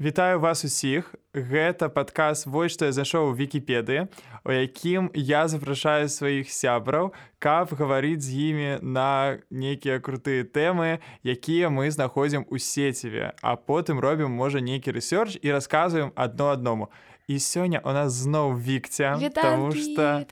[0.00, 1.14] Вітаю вас усіх.
[1.34, 4.06] Гэта падказ вось што я зайшоў у вікіпедыі,
[4.46, 7.10] у якім я запрашаю сваіх сябраў,
[7.42, 13.98] каб гаварыць з імі на нейкія крутыя тэмы, якія мы знаходзім у сеціве, а потым
[13.98, 16.94] робім можа нейкі рэсёрч і расказваем адно адному
[17.28, 20.24] і сёння у нас зноў вікця потому что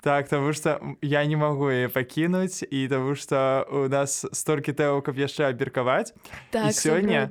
[0.00, 5.04] так тому что я не могу яе пакінуць і тому что у нас столькі тэў
[5.04, 6.16] каб яшчэ аберкаваць
[6.50, 7.28] так, сёння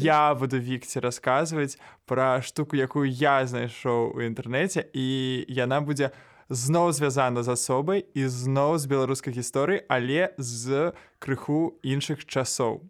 [0.00, 1.76] я буду вікце расказваць
[2.08, 6.16] пра штуку якую я знайшоў у інтэрнэце і яна будзе
[6.48, 12.80] зноў звязана з асобай і зноў з беларускай гісторыі але з крыху іншых часоў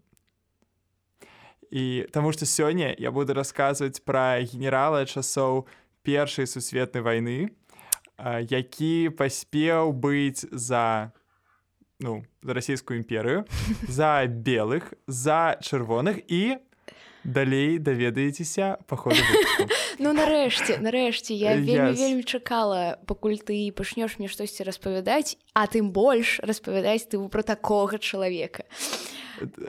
[1.70, 5.66] і таму што сёння я буду расказваць пра генерала часоў
[6.02, 7.51] першай сусветнай вайны
[8.51, 11.13] які паспеў быць за
[12.01, 13.45] ну за расійскую імперыю
[13.88, 16.57] за белых за чырвоных і
[17.24, 19.19] далей даведаецеся паходу
[19.98, 21.98] ну нарэшце нарэшце я вельмі yes.
[21.98, 27.98] вельмі чакала пакуль ты пачнеш мне штосьці распавядаць а тым больш распавядаць ты пра такога
[27.98, 28.63] чалавека.
[28.63, 29.26] а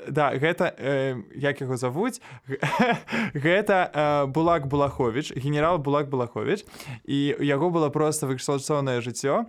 [0.07, 2.21] да гэта э, як яго завуць
[3.33, 6.65] гэта э, булак булахович генерал булак булахович
[7.05, 9.45] і яго было просто выксалцоўнае жыццё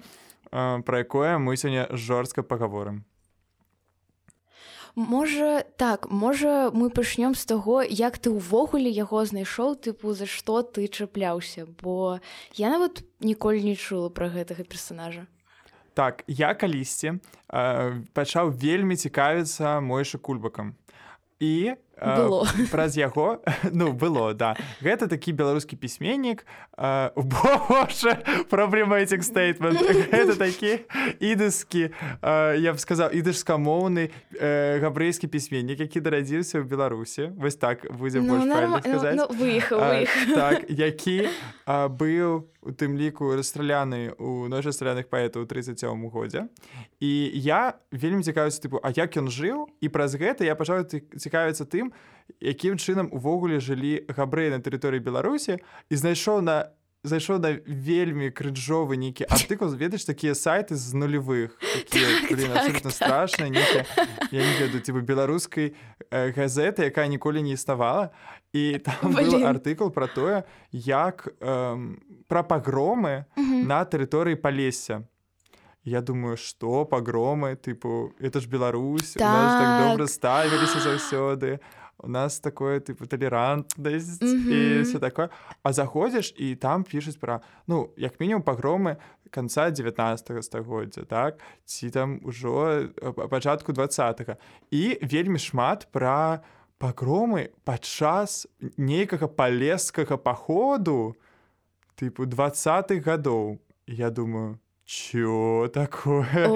[0.52, 3.04] э, пра якое мы сёння жорстка паговорым
[4.98, 10.66] Можа так можа мы пачнём з таго як ты ўвогуле яго знайшоў тыпу за што
[10.66, 12.18] ты чапляўся бо
[12.58, 15.30] я нават ніколі не чула пра гэтага персонажа
[15.98, 17.18] так я калісьці
[18.14, 20.70] пачаў вельмі цікавіцца мойша кульбакам
[21.42, 22.46] і было.
[22.70, 23.42] Праз яго?
[23.72, 24.56] Ну было да.
[24.80, 26.46] Гэта такі беларускі пісьменнік
[27.16, 29.80] Боже праблематик стейтмент.
[30.12, 30.86] Это такі
[31.20, 31.90] ідыскі
[32.58, 34.10] я б сказаў ідышскамоўны
[34.80, 37.34] габрэйскі пісьменнік які дарадзіўся ў беларусі.
[37.36, 40.34] Вось так будзе ну, ну, выехаў, выехаў.
[40.34, 41.28] так які
[41.66, 46.48] быў у тым ліку расстраляны у ножа страляных паэтаў у 37 годзе.
[47.00, 49.66] І я вельмі цікавіўся тыпу А як ён жыў?
[49.80, 51.87] І праз гэта я пажаў цікавіцца тым
[52.40, 55.58] якім чынам увогуле жылі габрэі на тэрыторыі беларусі
[55.90, 56.72] і знайшоў на
[57.06, 61.54] зайшоў на вельмі крыжовы нейкі артыкул ведаеш такія сайты з нулевых
[61.88, 65.74] так, абсолютно страшна я не ведаю типа беларускай
[66.10, 68.10] газеты якая ніколі не існавала.
[68.52, 71.96] І там артыкул про тое як э,
[72.28, 75.04] пра пагромы на тэрыторыі палесся.
[75.84, 77.56] Я думаю что пагромы?
[77.56, 79.20] Тыпу это ж Беларусь так.
[79.20, 79.90] так.
[79.90, 81.60] добра ставіліся заўсёды
[81.98, 84.78] у нас такое тыпу талерантнасць mm -hmm.
[84.78, 85.28] і все такое.
[85.62, 88.96] А заходзіш і там пішуць пра ну як мінімум пагромы
[89.30, 92.88] конца 19 стагоддзя так ці там ужо
[93.30, 93.88] пачатку два
[94.70, 96.40] і вельмі шмат пра
[96.78, 101.16] пагромы падчас нейкага палескага паходу
[101.98, 103.58] тыпу двадцатых гадоў.
[103.86, 104.58] Я думаю
[104.88, 106.48] чё такое?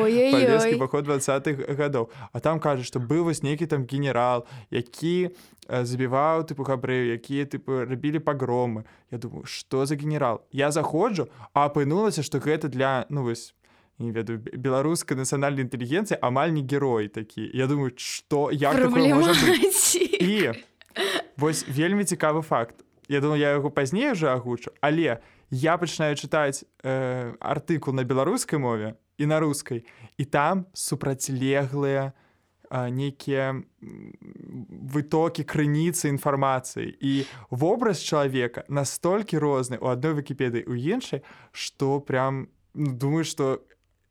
[0.79, 5.37] Паход двадцатых гадоў а там кажа што быў вось нейкі там генерал які
[5.69, 10.41] забіваў тыпу габрэю якія тыпы рабілі пагромы Я думаю что за генерал?
[10.51, 13.53] Я заходжу а апынулася што гэта для ну вось
[13.99, 18.81] не ведаю беларускай нацыянальнай інтэлігенцыі амаль не герой такі Я думаю что як
[20.25, 20.57] і
[21.37, 22.81] вось вельмі цікавы факт.
[23.09, 25.21] Я думаю я яго пазней уже агучу але я
[25.53, 29.85] я пачынаю чытаць э, артыкул на беларускай мове і на рускай
[30.17, 32.17] і там супрацьлеглыя
[32.73, 36.89] нейкія вытокі крыніцы інфармацыі.
[36.89, 41.21] І вобраз чалавека настолькі розны у адной выкіпедыі у іншай
[41.53, 43.61] што прям ну, думаю што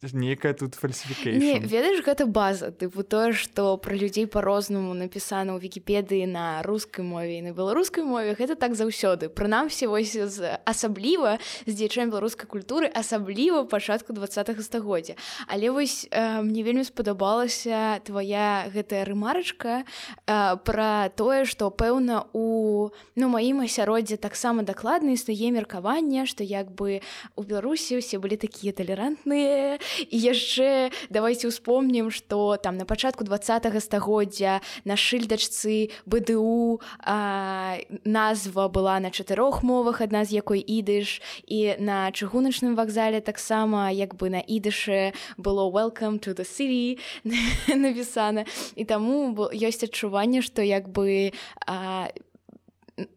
[0.10, 2.74] нейкая тут фальсіфікацыя ведаеш гэта база?
[2.74, 8.02] Тыпу тое што пра людзей по-рознаму напісана ў вікіпедыі на рускай мове і на беларускай
[8.02, 11.38] мове гэта так заўсёды прынамсі вось з асабліва
[11.70, 15.14] з дзечаем беларускай культуры асабліва пачатку два стагоддзя
[15.46, 19.86] але вось э, мне вельмі спадабалася твоя гэтая рымарачка
[20.26, 26.74] э, пра тое што пэўна у ну маім асяроддзе таксама дакладна існуе меркаванне што як
[26.74, 27.06] бы
[27.38, 33.38] у беларусі усе былі такія талерантныя і яшчэ давайте успомнім что там на пачатку два
[33.38, 41.22] стагоддзя на шыльдачцы бДУ а, назва была на чатырох мовах адна з якой ідыш.
[41.48, 47.00] І на чыгуначным вакзале таксама як бы на ідыше было welcome to the city
[47.76, 48.46] напісана.
[48.76, 51.34] І таму ёсць адчуванне что як бы
[51.66, 52.10] а,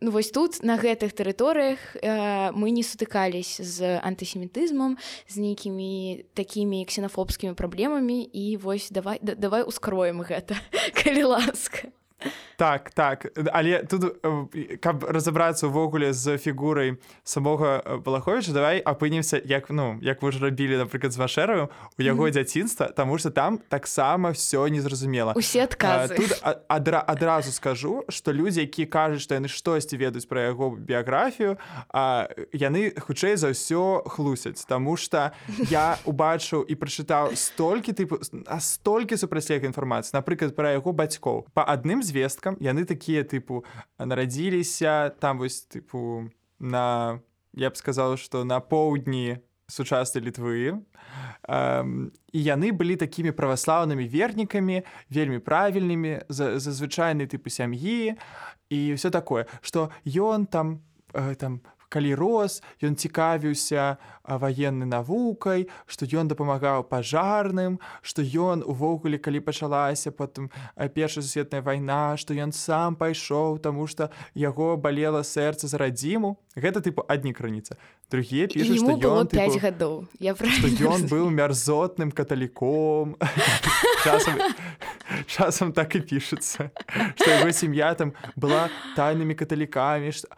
[0.01, 4.99] ну, вось тут на гэтых тэрыторыях э, мы не сутыкались з антысемітызмам
[5.29, 10.57] з нейкімі такімі ксенафобскімі праблемамі і вось давай да, давай ускроем гэта
[11.03, 11.91] калі ласка
[12.57, 13.27] так так.
[13.53, 14.23] Але тут
[14.81, 20.79] каб разабрацца ўвогуле з фігурай самога балаховича давай апынемся як ну як вы ж рабілі
[20.87, 21.69] напрыклад з вашэраю
[21.99, 26.39] у яго дзяцінства тому что там таксама все незразумела усе адказы тут
[26.69, 31.59] адра адразу скажу что людзі якія кажуць што яны штосьці ведаюць пра яго біяграфію
[31.91, 35.35] а яны хутчэй за ўсё хлусяць тому что
[35.71, 41.67] я убачыў і прачытаў столькі тыпу а столькі супрацьлег інфармацыі напрыклад пра яго бацькоў по
[41.67, 43.67] адным звесткам яны такія тыпу
[43.99, 46.31] нарадзіліся там вось тыпу
[46.63, 47.19] на
[47.53, 50.79] я б сказал что на поўдні сучаснай літвы
[52.33, 58.15] і яны былі такімі праваслаўнымі вернікамі вельмі правільнымі за звычайнай тыпу сям'і
[58.71, 59.47] і все такое.
[59.61, 60.83] Что ён там
[61.13, 69.19] э, там калі рос ён цікавіўся ваеннай навукай што ён дапамагаў пажарным што ён увогуле
[69.19, 70.51] калі пачалася потым
[70.95, 76.37] першая сусветная вайна што ён сам пайшоў таму што яго балела сэрца за радзіму.
[76.55, 77.77] Гэта тыпу адні крыніца
[78.11, 83.17] другія піша што ён 5 гадоў я ён быў мярзотным каталіком.
[84.05, 84.39] Часам
[85.27, 86.71] часам так і пішацца
[87.15, 90.31] што яго сям'я там была тайнымі каталікамі што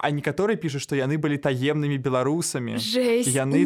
[0.00, 3.64] а некаторы пішуць што яны былі таемнымі беларусамі яны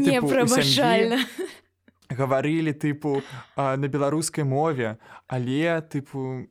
[2.13, 3.23] гаварылі тыпу
[3.57, 4.99] на беларускай мове.
[5.27, 6.47] Але тыпу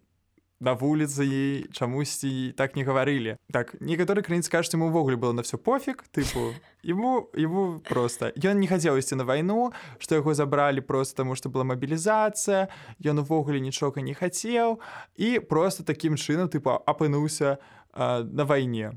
[0.61, 1.43] на вуліцы і
[1.73, 6.53] чамусьці так не гаварылі так некаторы крыніц кажуць ему ўвогуле было на все пофіг тыпу
[6.85, 8.29] ему ему просто.
[8.37, 12.69] Ён не хацеў ісці на вайну што яго забралі просто таму што была мабілізацыя
[13.01, 14.77] ён увогуле нічога не хацеў
[15.17, 17.57] і просто такім чынам тыпу апынуўся
[17.97, 18.93] на вайне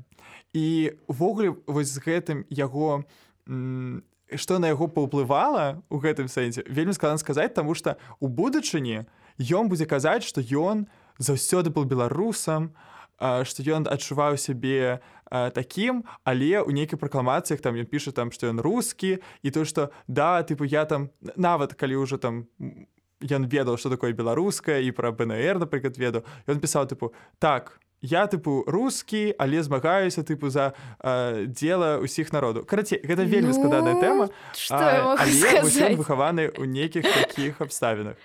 [0.55, 3.03] і увогуле вось з гэтым яго
[4.39, 9.03] што на яго паўплывала у гэтым сэнсе вельмі складана сказаць таму што у будучыні
[9.51, 10.87] ён будзе казаць што ён
[11.19, 12.71] заўсёды был беларусам
[13.19, 18.63] што ён адчуваў сябе такім але ў нейкай пракламацыях там ён піша там што ён
[18.63, 22.47] рускі і то што да тыпу я там нават калі ўжо там
[23.19, 28.27] ён ведаў што такое беларускае і пра бнр напрыклад ведаў ён пісаў тыпу так я
[28.27, 33.95] тыпу рускі але змагаюся тыпу за э, дзела ўсіх народу карацей гэта вельмі ну, складаная
[33.99, 34.25] тэма.
[35.97, 38.15] выхаваны ў нейкіх такіх абставінах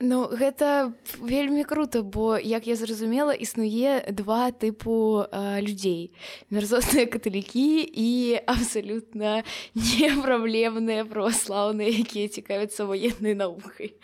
[0.00, 6.12] Ну гэта вельмі круто бо як я зразумела існуе два тыпу э, людзей.
[6.50, 9.44] Мерзосныя каталікі і абсалютна
[9.74, 13.94] непраблемныя праваслаўныя якія цікавяцца военнай наукай.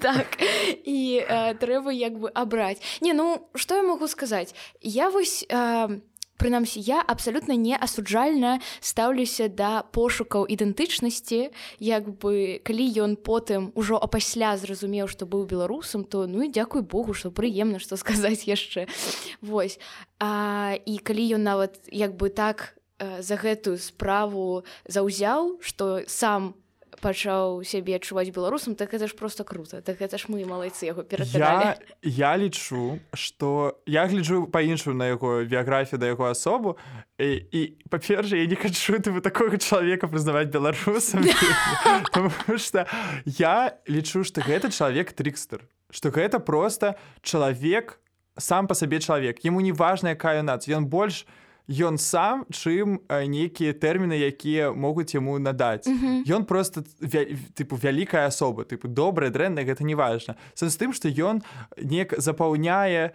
[0.00, 0.38] Так.
[0.84, 2.80] І э, трэба як бы абраць.
[3.00, 4.54] Не ну што я магу сказаць?
[4.80, 6.00] Я вось э,
[6.42, 11.54] прынамсі я абсалютна не асуджальна стаўлюся да пошукаў ідэнтычнасці.
[11.78, 16.82] Як бы калі ён потым ужо апасля зразумеў што быў беларусам то ну і дзякуй
[16.82, 18.90] Богу што прыемна што сказаць яшчэ.
[19.38, 19.78] Вось.
[20.18, 26.54] А, і калі ён нават як бы так за гэтую справу заўзяў што сам
[27.02, 31.02] пачаў сябе адчуваць беларусам так это ж просто круто так гэта ж мы малайцы яго
[31.34, 36.78] я, я лічу что я гляджу па-іншаму на яго біяграфію да яго асобу
[37.18, 37.60] і, і
[37.90, 41.26] па-перша я не хачу ты вы такога чалавека прызнаваць беларусам.
[42.56, 42.86] Что
[43.26, 47.98] я лічу что гэта чалавек трикстер что гэта просто чалавек
[48.38, 49.44] сам па сабе чалавек.
[49.44, 51.41] Ему не важна якая нацыя ён больш не
[51.72, 56.44] ён сам чым нейкія тэрміны якія могуць яму надаць ён mm -hmm.
[56.44, 57.24] просто вя,
[57.56, 61.42] тыпу вялікая асоба тыпу добрая дрэнная гэта не важна сэнс тым што ён
[61.76, 63.10] неяк запаўняе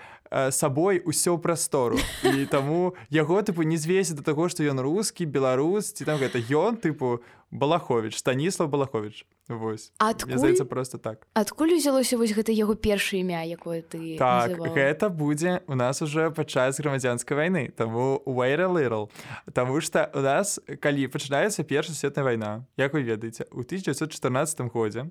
[0.51, 1.99] сабой усё прастору.
[2.23, 6.41] І таму яго тыпу не звесіць да таго што ён рускі беларус ці там гэта
[6.51, 7.19] ён тыпу
[7.51, 9.93] балахович станіслав балахович Вось.
[10.27, 11.27] Здаецца просто так.
[11.33, 14.75] адкуль узялося вось гэта яго першае імя якое ты так называл?
[14.75, 19.09] гэта будзе у нас уже падчас грамадзянскай вайны таму little.
[19.53, 25.07] Таму что у нас калі пачынаецца першая светная вайна як вы ведаеце у 1914 годзе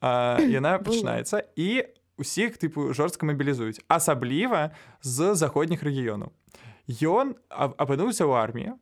[0.00, 1.84] а, яна пачынаецца і
[2.16, 3.80] усіх тыпу жорстка мабілізуюць.
[3.88, 6.32] Асабліва з заходніх рэгіёнаў.
[6.88, 8.72] Ён апынуўся ў арміі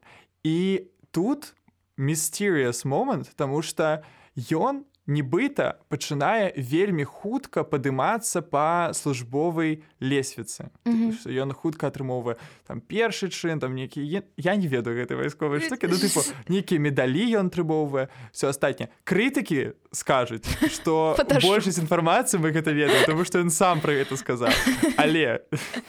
[0.45, 1.55] і тут
[1.97, 4.03] mysterious момант тому что
[4.39, 10.71] ён нібыта пачынае вельмі хутка падымацца па службовай лесвіцы.
[10.85, 11.43] Mm -hmm.
[11.45, 14.01] ён хутка атрымоўвае там першы чын там нейкі
[14.37, 18.89] я не ведаю гэтай вайсковай штукі ну, тыпу нейкія медалі ён трыбоўвае все астатняе.
[19.05, 24.49] Крытыкі скажуць что большасць інфармацыі мы гэта ведаем тому что ён сам пра гэта сказаў.
[24.97, 25.41] Але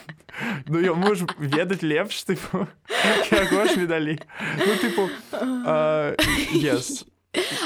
[0.68, 2.68] ну я муж ведаць лепш тыпу
[3.78, 4.20] медалі.
[4.60, 5.10] Ну, тыпу
[6.54, 7.06] yes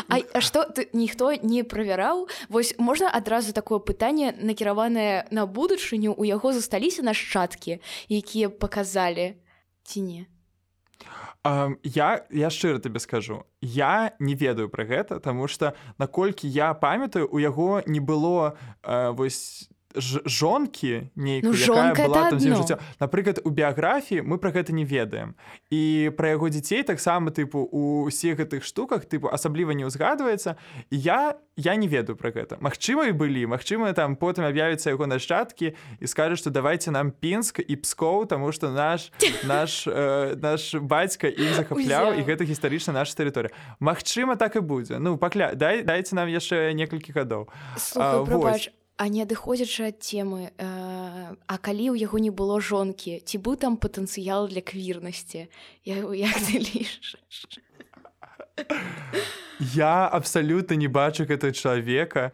[0.07, 6.53] А што ніхто не правяраў вось можна адразу такое пытанне накіраванае на будучыню у яго
[6.53, 9.35] засталіся нашчадкі якія паказалі
[9.83, 10.21] ці не?
[11.43, 16.73] Um, я я шчыра табе скажу я не ведаю пра гэта таму што наколькі я
[16.73, 23.49] памятаю у яго не было uh, вось жонкі нейкая ну, была там жыццё напрыклад у
[23.49, 25.33] біяграфіі мы пра гэта не ведаем.
[25.73, 30.61] І пра яго дзяцей таксама тыпу у ўсіх гэтых штуках тыпу асабліва не ўзгадваецца.
[30.93, 32.61] Я я не ведаю пра гэта.
[32.61, 33.49] Мачыма і былі.
[33.49, 38.53] Мачыма там потым аб'явіцца яго нашчадкі і скажа што давайте нам пінск і пскоў таму
[38.53, 39.09] што наш
[39.43, 43.49] наш э, наш бацька ім захапляў і гэта гістарычна наша тэрыторыя
[43.81, 44.99] Магчыма так і будзе.
[44.99, 47.49] Ну пакля дай дайце нам яшчэ некалькі гадоў.
[47.97, 48.21] А
[49.07, 53.77] не адыходзячы ад темы э, А калі ў яго не было жонкі ці быў там
[53.79, 55.47] патэнцыял для квірнасці?
[55.85, 57.15] Я, як ты ліш
[59.59, 62.31] Я абсалютна не бачу гэта чалавека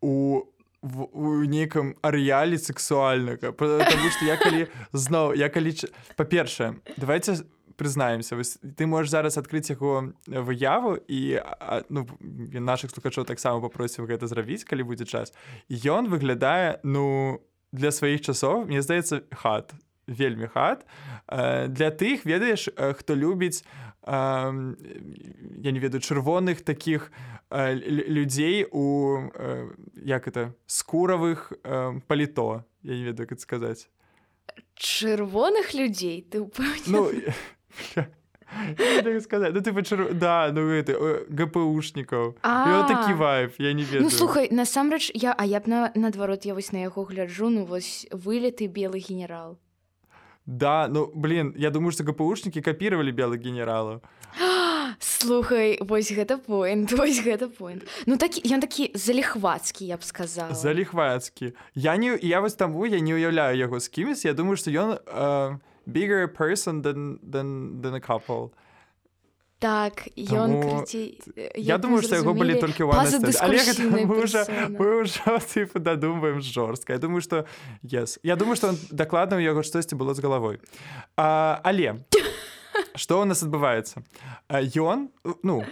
[0.00, 0.42] у
[0.82, 5.74] у нейкам арэале сексуальнага потому что я калі зноў я калі
[6.14, 7.34] па-першае давайте
[7.78, 8.36] прызнаемся
[8.76, 11.40] ты можаш зараз адкрыць яго выяву і
[11.88, 15.32] ну, наших слухачоў таксама попросім гэта зрабіць калі будзе час.
[15.70, 17.38] Ён выглядае ну
[17.72, 19.72] для сваіх часоў мне здаецца хат
[20.08, 20.84] вельмі хат.
[21.28, 23.62] Для тых ведаеш хто любіць
[24.08, 24.50] я
[25.72, 27.12] не ведаю чырвоных таких
[27.50, 29.30] людзей у
[29.94, 31.52] як это скуравых
[32.06, 33.88] паліто я не ведаю как сказаць
[34.74, 36.46] чырвоных людзей ты
[36.86, 37.10] ну,
[39.20, 39.54] сказать.
[39.54, 40.14] Ну ты почер...
[40.14, 44.02] да ну это гпушнікаў такі вайп я не ведаю.
[44.02, 47.64] ну, слухай насамрэч я а я б на наадварот я вось на яго гляджу ну
[47.64, 49.58] вось вылеты белый генерал.
[50.46, 54.00] Да ну блин я думаю что гпушнікі капировали белых генералаў
[54.98, 57.84] слухай вось гэта поинт вось гэта поинт.
[58.06, 63.00] Ну такі ён такі заліхвацкі я б сказал заліхвацкі я не я вось таму я
[63.00, 65.58] не уяўляю яго з кімось я думаю что ён э,
[65.90, 68.52] bigger person than, than, than a couple.
[69.58, 70.62] Так, ён Тому...
[70.62, 71.18] крыці...
[71.56, 72.86] Я думаю, што яго былі толькі
[74.70, 76.94] мы ўжо тыпу дадумваем жорстка.
[76.94, 77.42] Я думаю, што
[77.82, 78.22] yes.
[78.22, 80.62] Я думаю, што дакладна ў яго штосьці было з галавой.
[81.18, 81.98] А, але
[82.94, 84.06] што ў нас адбываецца?
[84.78, 85.10] Ён
[85.42, 85.66] ну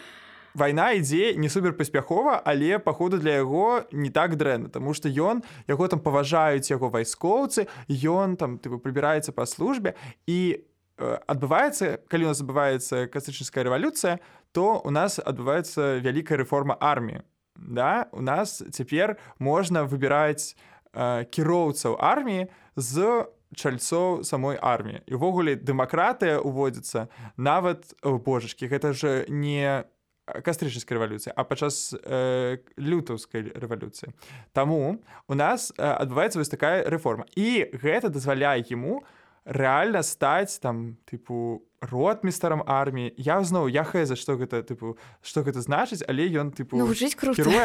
[0.57, 5.45] вайна ідзе не супер паспяхова але паходу для яго не так дрэнна тому что ён
[5.69, 9.95] яго там паважаюць яго вайскоўцы ён там ты прыбіраецца па службе
[10.27, 10.65] і
[10.97, 14.17] адбываецца калі у нас забываецца касычынская рэвалюцыя
[14.57, 17.21] то у нас адбываецца вялікая рэформа арміі.
[17.57, 18.09] Да?
[18.13, 20.57] У нас цяпер можна выбіраць
[20.97, 25.05] э, кіроўцаў арміі з чальцоў самой арміі.
[25.05, 28.65] І ўвогуле дэмакратыя уводзіцца нават божачкі.
[28.73, 29.85] Гэта ж не
[30.27, 34.11] кастрычнай рэвалюцыі а падчас э, лютаўскай рэвалюцыі
[34.53, 39.05] Таму у нас э, адбываецца вось такая рэформа і гэта дазваляе яму
[39.47, 45.47] рэальна стаць там тыпу ротмістарам арміі я зноў я хэ за што гэта тыпу што
[45.47, 47.15] гэта значыць але ён тыпу ну, жыць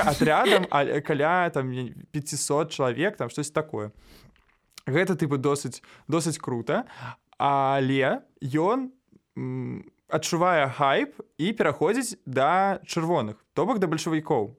[0.06, 0.70] атрядам
[1.02, 1.74] каля там
[2.14, 3.92] 500 чалавек там штось такое.
[4.86, 6.86] Гэта тыпу досыць досыць круто.
[7.42, 8.94] Але ён
[9.34, 14.52] у адчувае хайп і пераходзіць да чырвоных то бок да бальшавікоў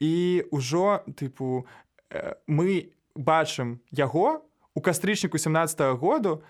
[0.00, 0.14] і
[0.54, 1.66] ўжо тыпу
[2.10, 6.42] э, мы бачым яго у кастрычніку 17 -го году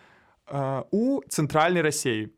[0.46, 2.28] э, у цэнтральнай рассеі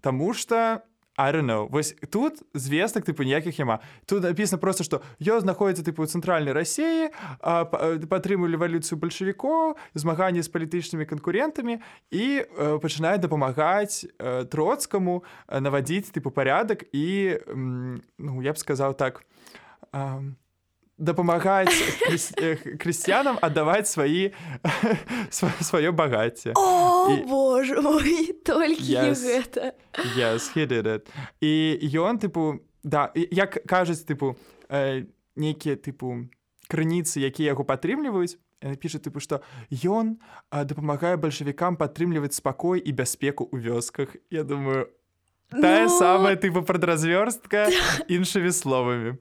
[0.00, 0.82] Таму что
[1.16, 1.68] Know.
[1.70, 6.52] Вось тут звестак тыпу ніякіх няма тут написано просто что ё знаходіцца тыпу у цэнтральнай
[6.52, 7.08] рассеі
[7.40, 11.80] падтрымлівалі эвалюцыю бальшавікоў змаганне з палітычнымі канкурентамі
[12.12, 17.40] і э, пачынае дапамагаць э, троцкаму э, навадзіць тыпу парядак і
[18.20, 19.24] ну, я б сказаў так
[19.96, 20.20] э,
[20.98, 21.72] дапамагаць
[22.80, 24.32] крысціянам аддаваць сваі
[25.68, 26.56] сваё багацце
[27.28, 27.76] Боже
[28.44, 29.72] толькі гэта
[31.40, 31.52] і
[32.00, 34.36] ён тыпу да як кажуць тыпу
[34.72, 35.04] э,
[35.36, 36.24] нейкія тыпу
[36.72, 38.40] крыніцы якія яго падтрымліваюць
[38.80, 39.44] піша тыпу што
[39.84, 40.16] ён
[40.50, 44.88] дапамагае бальшавікам падтрымліваць спакой і бяспеку ў вёсках Я думаю
[45.50, 45.98] тая ну...
[45.98, 47.68] самая тыпу прадразвёрстка
[48.08, 49.20] іншымі словамі.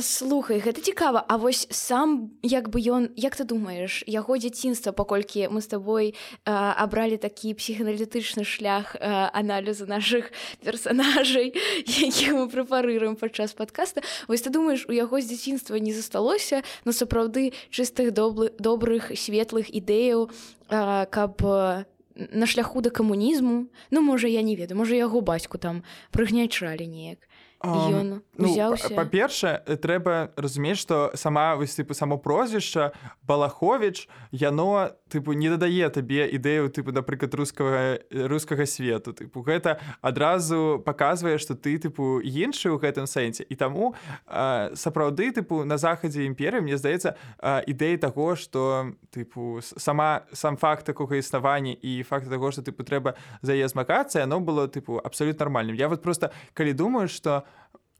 [0.00, 5.52] Слухай, гэта цікава, А вось сам як бы ён як ты думаеш яго дзяцінства, паколькі
[5.52, 6.14] мы з табой э,
[6.48, 9.04] абралі такі псіханалітычны шлях э,
[9.36, 10.32] аналізу нашых
[10.64, 11.52] персанажай,
[11.84, 14.00] які мы прэпарыруем падчас падкаста.
[14.28, 20.32] Вось ты думаеш, у яго з дзяцінства не засталося на сапраўды чыстых добрых светлых ідэяў,
[20.72, 21.36] э, каб
[22.16, 27.28] на шляху да камунізму, Ну можа я не ведаю, можа яго бацьку там прыгнячалі неяк
[27.62, 32.92] ён узяўся ну, па-першае трэба разумець што сама вось тыпу само прозвішча
[33.22, 40.82] балахович яно тыпу не дадае табе ідэю тыпу напрыклад рускага рускага свету тыпу гэта адразу
[40.84, 43.46] паказвае што ты тыпу іншы ў гэтым сэнсе.
[43.46, 43.94] І таму
[44.26, 51.20] сапраўды тыпу на захадзе імперыі мне здаецца ідэі таго што тыпу сама сам факт такога
[51.20, 55.76] існавання і факт таго што тыпу трэба за яе змагацца яно было тыпу абсалютна нармальным.
[55.76, 57.44] Я вот просто калі думаю што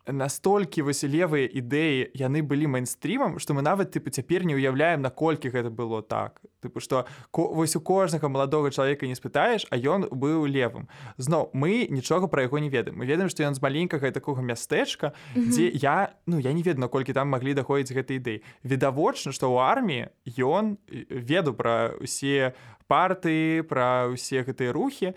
[0.06, 5.54] настолькі вось левыя ідэі яны былі майнстрімам што мы нават тыпу цяпер не ўяўляем наколькі
[5.54, 6.42] гэта было так.
[6.58, 10.90] Тыпу што вось у кожнага маладога чалавека не спытаеш а ён быў левым.
[11.22, 12.98] Зноў мы нічога пра яго не ведаем.
[12.98, 15.48] Мы ведаем што ён з маленькага такога мястэчка mm -hmm.
[15.48, 18.42] дзе я ну я не ведаю наколькі там маглі даходзіць гэтай ідэі.
[18.64, 20.78] Відавочна што ў арміі ён
[21.10, 22.52] веду пра усе
[22.88, 25.14] партыі пра ўсе гэтыя рухі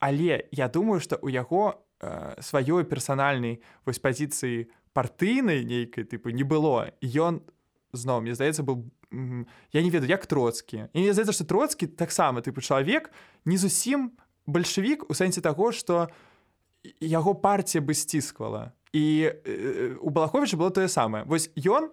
[0.00, 6.90] але я думаю што у яго сваёй персанальнай вось пазіцыі партыйнай нейкай тыпу не было.
[7.00, 7.44] Ён
[7.92, 8.86] зноў мне здаецца быў
[9.72, 13.10] я не ведаю як троцкі і мне здаецца што троцкі таксама тыпу чалавек
[13.44, 14.14] не зусім
[14.46, 16.08] бальшавік у сэнсе таго што
[17.02, 21.90] яго партія бы сцісквала і э, у балаховіча было тое самае вось ён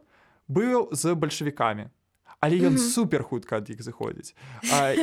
[0.47, 1.89] быў з бальшавікамі
[2.39, 2.93] але ён mm -hmm.
[2.93, 4.35] супер хутка ад іх заходзіць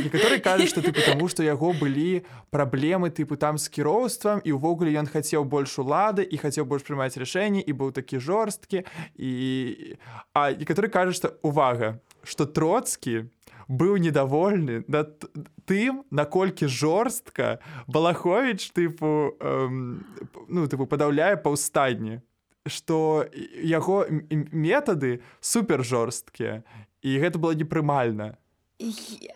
[0.04, 4.94] некаторы кажуць што ты потому што яго былі праблемы тыпу там з кіроўствам і ўвогуле
[4.94, 8.84] ён хацеў больш улады і хацеў больш прымаць рашэнні і быў такі жорсткі.
[9.18, 9.96] І
[10.34, 13.26] а некаторы кажуць што увага што троцкі
[13.68, 15.24] быў недовольны над
[15.64, 20.04] тым наколькі жорстка балахович тыпу эм,
[20.48, 22.20] ну тыпу падаўляе паўстанні
[22.66, 23.28] што
[23.60, 26.64] яго метады супер жорсткія
[27.04, 28.34] і гэта было непрымальна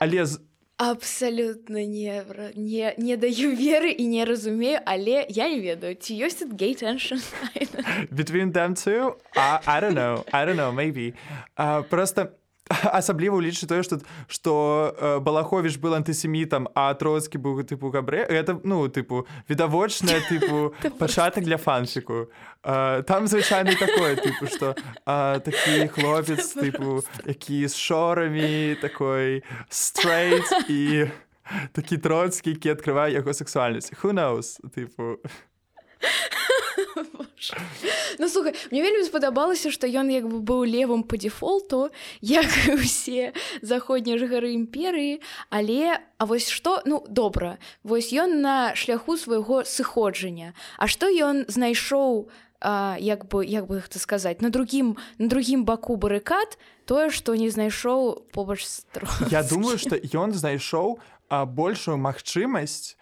[0.00, 0.40] але з
[0.78, 4.78] абсалютна не не не даю веры і не разумею.
[4.84, 5.94] Але я не ведаю.
[5.94, 6.74] Ці ёсць тут гей
[8.10, 10.24] between them two uh, I don't know.
[10.32, 11.14] I don't know maybe.
[11.56, 12.37] Uh, просто
[12.92, 14.52] асабліва улічы тое што што
[14.92, 21.44] э, балаховіш был антысемітам а троцкі быў тыпу габрэ это ну тыпу відавочная тыпу пачатак
[21.44, 22.28] для фанчыку
[22.64, 24.74] э, там звычайна такое тыпу што
[25.06, 31.08] э, такі хлопец тыпу які з шорамі такой стрейт і
[31.72, 33.92] такі троцкі які адкрывае яго сексуальнасць.
[34.02, 35.16] Who knows тыпу
[38.18, 43.32] Ну слухай мне вельмі спадабалася што ён як бы быў левым по дефолту як усе
[43.62, 45.20] заходнія жыхары імперыі.
[45.50, 50.52] Але А вось што ну добра вось ён на шляху свайго сыходжання.
[50.76, 52.26] А што ён знайшоў
[52.98, 56.58] як бы як бы гэта сказаць на другім на другім баку барыкад
[56.90, 58.66] тое што не знайшоў побач
[59.30, 60.98] Я думаю што ён знайшоў
[61.30, 62.98] большую магчымасць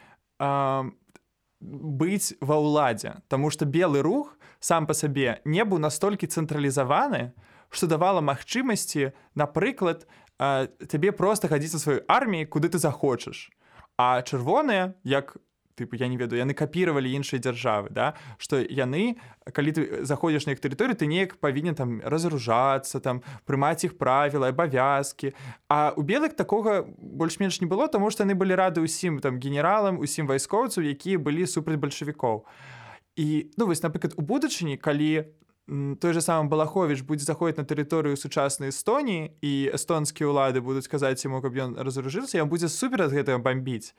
[1.60, 7.32] быць ва ўладзе Таму што белы рух сам па сабе не быў настолькі цэнтралізаваны
[7.70, 10.06] што давала магчымасці напрыклад
[10.38, 13.48] табе проста хадзіць са сваёй арміі куды ты захочаш
[13.96, 15.36] а чырвоныя як
[15.76, 19.20] тыпу я не ведаю яны капіравалі іншыя дзяржавы да што яны
[19.52, 24.50] калі ты заходзіш на іх тэрыторыю ты неяк павінен там разоружацца там прымаць іх правілы
[24.50, 25.36] абавязкі
[25.68, 30.00] а у белых такога больш-менш не было таму што яны былі рады ўсім там генералам
[30.00, 32.44] усім вайскоўцаў якія былі супраць бальшавікоў
[33.16, 35.28] і ну вось напрыклад у будучыні калі
[36.00, 41.26] той же самым балахович будзе заходзіць на тэрыторыю сучаснай эстоніі і эстонскія ўлады будуць казаць
[41.26, 43.90] яму каб ён разоружыўся ён будзе супер ад гэтага бомбіць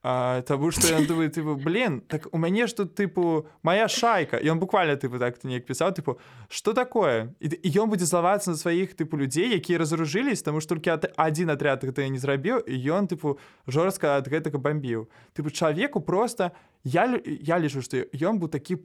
[0.00, 4.38] А, Таму што ён думаю тыпу блин так у мяне ж тут тыпу моя шайка
[4.38, 8.94] ён буквально тыпу так неяк пісаў тыпу что такое і ён будзе злавацца на сваіх
[8.94, 13.10] тыпу людзей якія разоружылись таму што толькі адзін атряд гэта я не зрабіў і ён
[13.10, 16.54] тыпу жорстка ад гэтага бомбіў тыпу чалавеку просто
[16.86, 18.78] я я лічу што ён быў такі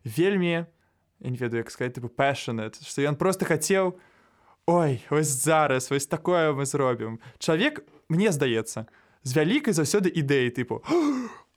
[0.00, 0.64] вельмі
[1.20, 4.00] не ведаю як сказать тыпу passionate што ён просто хацеў
[4.64, 8.88] ой вось зараз вось такое мы зробім чалавек мне здаецца
[9.22, 10.80] з вялікай заўсёды ідэі тыпу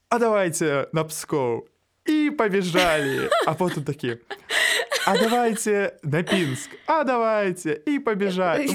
[0.10, 1.65] а давайте на пскоў
[2.05, 4.17] і пабежалі а потым такі
[5.05, 8.71] а давайте на пінск а давайте і пабежаць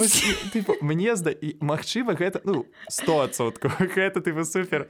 [0.80, 4.88] мне зда і магчыма гэта ну стосоткаў гэта ты супер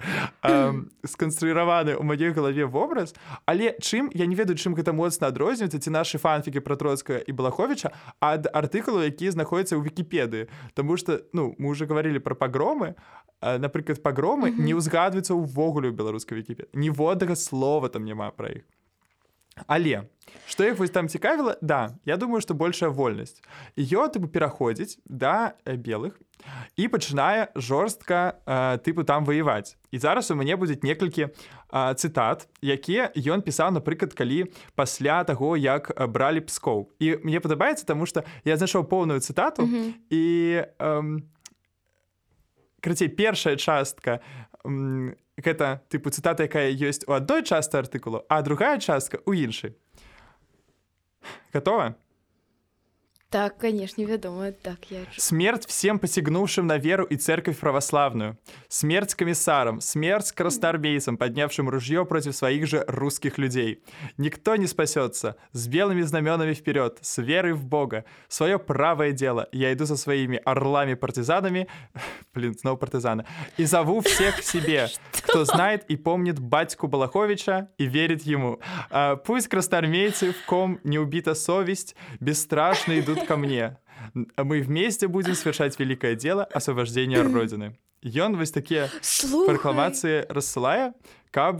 [1.07, 3.15] сканструіраваны ў маёй галаве вобраз
[3.47, 7.33] але чым я не ведаю чым гэта моцна адрозніваецца ці нашы фанфікі пра троцкая і
[7.33, 12.95] балаховича ад артыкулу які знаходзяцца ў вкіпедыі Таму что ну мы уже говорили про пагромы
[13.41, 14.65] напрыклад пагромы mm -hmm.
[14.65, 18.65] не ўзгадваецца ўвогуле ў беларускай вкіпе ніводага слова там няма пра іх
[19.67, 20.05] але
[20.47, 23.43] что іх вось там цікавіла да я думаю что большая вольнасць
[23.77, 26.21] ее тыпу пераходзіць да э, белых
[26.77, 32.47] і пачынае жорстка э, тыпу там ваяваць і зараз у мяне будзе некалькі э, цытат
[32.63, 36.93] якія ён пісаў напрыклад калі пасля таго як бралі пскоў.
[36.99, 39.93] І мне падабаецца тому что я знайшоў поўную цытату mm -hmm.
[40.11, 40.25] і
[40.79, 41.21] э,
[42.81, 44.21] крыцей першая частка
[45.39, 49.75] гэта тыпу цытата якая ёсць у адной частцы артыкулу а другая частка у іншай.
[51.53, 51.95] Готова
[53.31, 55.01] Так, конечно, ведомо, так я...
[55.19, 58.39] Смерть всем посягнувшим на веру и церковь православную.
[58.69, 63.83] Смерть комиссарам, смерть красноармейцам, поднявшим ружье против своих же русских людей.
[64.17, 65.37] Никто не спасется.
[65.53, 68.07] С белыми знаменами вперед, с верой в Бога.
[68.29, 69.47] Свое правое дело.
[69.53, 71.69] Я иду со своими орлами-партизанами,
[72.35, 73.27] блин, снова партизаны,
[73.59, 78.59] и зову всех к себе, кто знает и помнит батьку Балаховича и верит ему.
[78.89, 83.79] А, пусть красноармейцы, в ком не убита совесть, бесстрашно идут ко мне.
[84.15, 87.77] Мы вместе будем совершать великое дело освобождения Родины.
[88.03, 88.87] Ён вось такія
[89.47, 90.95] пракламацыі рассылае,
[91.35, 91.59] каб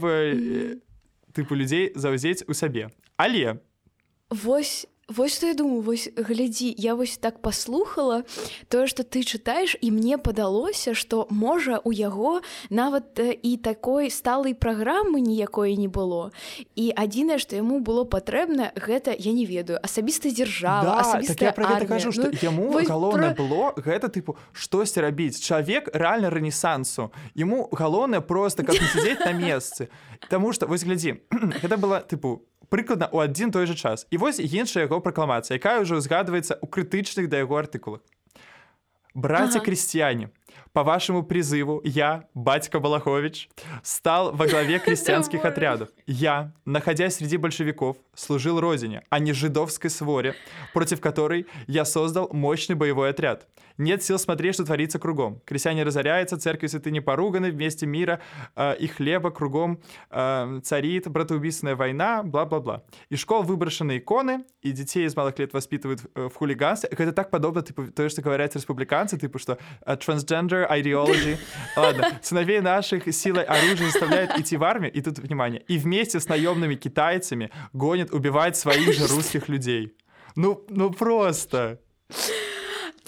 [1.35, 2.91] тыпу людзей заўзець у сабе.
[3.17, 3.59] Але
[4.29, 8.23] вось Вось што я думаю вось глядзі я вось так паслухала
[8.69, 14.53] тое што ты чытаеш і мне падалося што можа у яго нават і такой сталай
[14.53, 16.29] праграмы ніякой не было.
[16.75, 21.51] І адзінае што яму было патрэбна гэта я не ведаю асабіста дзяржава да, так я
[21.57, 23.41] пра кажу што ну, яму галоўнае пра...
[23.41, 29.89] было гэта тыпу штосьці рабіць чалавек рэальна рэнесансу яму галоўнае просто каб сядзець на месцы
[30.29, 31.17] Таму што вось глядзі
[31.63, 35.81] гэта была тыпу прыкладна ў адзін той жа час і вось іншая яго пракламацыя якая
[35.81, 38.01] ўжо узгадваецца ў крытычных да яго артыкулах
[39.13, 39.65] браце ага.
[39.65, 40.29] крестьяне
[40.79, 43.49] по вашему призыву я, батька Балахович,
[43.83, 45.89] стал во главе крестьянских отрядов.
[46.07, 50.35] Я, находясь среди большевиков, служил родине, а не жидовской своре,
[50.73, 53.45] против которой я создал мощный боевой отряд.
[53.79, 55.41] Нет сил смотреть, что творится кругом.
[55.45, 58.19] Крестьяне разоряются, церкви святыни поруганы, вместе мира
[58.57, 59.79] э, и хлеба кругом
[60.11, 62.83] э, царит братоубийственная война, бла-бла-бла.
[63.09, 66.89] И школ выброшены иконы, и детей из малых лет воспитывают э, в хулиганстве.
[66.89, 71.37] Это так подобно, типа, то, что говорят республиканцы, типа, что э, transgender ideology.
[71.75, 76.27] Ладно, сыновей наших силой оружия заставляют идти в армию, и тут, внимание, и вместе с
[76.27, 79.93] наемными китайцами гонят убивать своих же русских людей.
[80.35, 81.79] Ну, ну просто.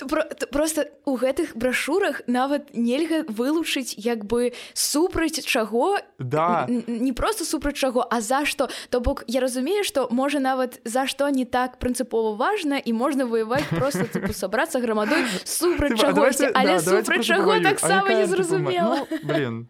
[0.09, 6.65] Про, просто у гэтых брашурах нават нельга вылучыць як бы супраць чаго да.
[6.67, 8.69] не просто супраць чаго а за што.
[8.89, 13.25] То бок я разумею што можа нават за што не так прынцыпова важна і можна
[13.25, 16.51] воеваць просто типу, сабрацца грамадой супраць чагосьці.
[16.53, 19.69] але да, супраць чаго таксама незразумела ну, блин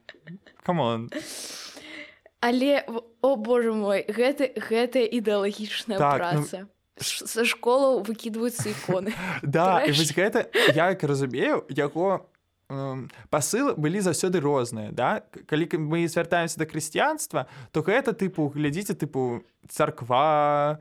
[0.64, 1.10] камон
[2.40, 2.84] але
[3.22, 9.96] о боже мой гэта гэта ідэалагічная так, праца ну са школаў выкідваюцца іконы да і
[9.96, 12.28] вось гэта як разумею яго
[13.30, 15.24] пасылы былі заўсёды розныя да?
[15.48, 20.80] Калі мы звяртаемся да крысціянства то гэта тыпу глядзіце тыпу царква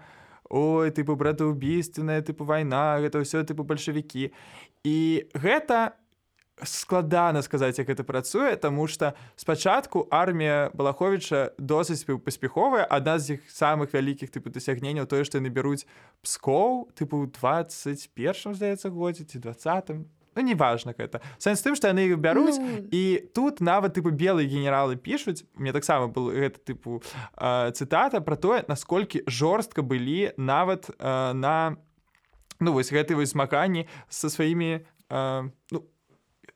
[0.50, 4.30] ой тыпу братаубійственная тыпу вайна гэта ўсё тыпу бальшавікі
[4.86, 4.98] і
[5.34, 5.98] гэта
[6.64, 13.50] складана сказаць як это працуе тому что спачатку армія балаховича досыць паспяховая адна з іх
[13.50, 15.86] самых вялікіх тыпу дасягненняў тое што яны бяруць
[16.22, 21.20] пскоў тыпу 21 здаецца годзе ці двадцатым ну неважно гэта.
[21.38, 22.86] Сэнс тым што яны іх бяруць ну...
[22.90, 23.02] і
[23.34, 27.02] тут нават тыпу белыя генералы пішуць мне таксама был гэта тыпу
[27.36, 31.76] э, цытата про тое насколькі жорстка былі нават э, на
[32.60, 35.78] ну вось гэты вось змаганні со сваімі э, ну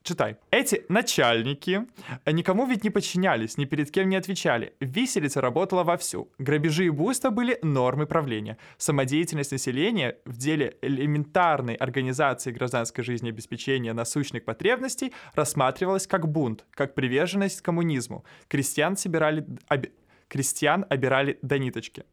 [0.04, 0.36] Читай.
[0.50, 1.86] Эти начальники
[2.24, 4.72] никому ведь не подчинялись, ни перед кем не отвечали.
[4.80, 6.32] Виселица работала вовсю.
[6.38, 8.56] Грабежи и буйства были нормой правления.
[8.78, 16.94] Самодеятельность населения в деле элементарной организации гражданской жизни обеспечения насущных потребностей рассматривалась как бунт, как
[16.94, 18.24] приверженность к коммунизму.
[18.48, 19.46] Крестьян собирали...
[19.68, 19.84] Об...
[20.28, 22.04] Крестьян обирали до ниточки.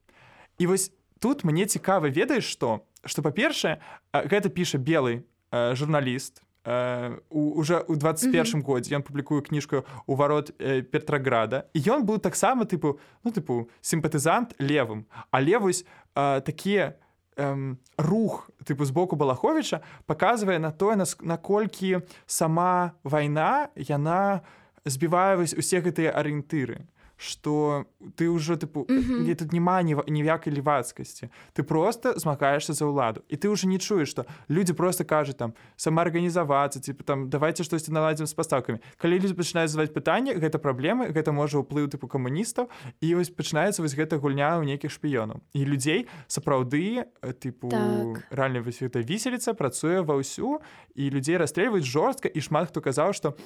[0.58, 3.80] И вот тут мне цікава ведаеш что что па-першае
[4.14, 8.63] гэта піша белый э, журналіст э, уже у 21 mm -hmm.
[8.63, 13.69] годзе ён публікуе кніжку у варот э, петраграда і ён быў таксама тыпу ну тыпу
[13.81, 16.95] сімпатызант левым але вось э, такія
[17.37, 24.41] э, рух тыпу з боку балаховича паказвае на тое наколькі сама вайна яна
[24.85, 26.87] збівае вось усе гэтыя арыентыры
[27.23, 29.35] что ты ўжо тыпу mm -hmm.
[29.35, 34.25] тут няма ніякай лівацкасці ты просто змагаешься за ўладу і ты уже не чуеш что
[34.51, 39.69] люди просто кажуць там самаарганізавацца типа там давайте штосьці наладзім з пастаўкамі калі люди пачынаюць
[39.69, 42.69] задаваць пытанне гэта праблемы гэта можа ўплыў тыпу камуністаў
[43.01, 48.27] і вось пачынаецца вось гэта гульня ў нейкіх шпіёнаў і людзей сапраўды тыпу так.
[48.31, 50.59] рэальна вось гэта віселіца працуе ва ўсю
[50.95, 53.37] і людзей расстрэльваюць жорстка і шмат хто казаў што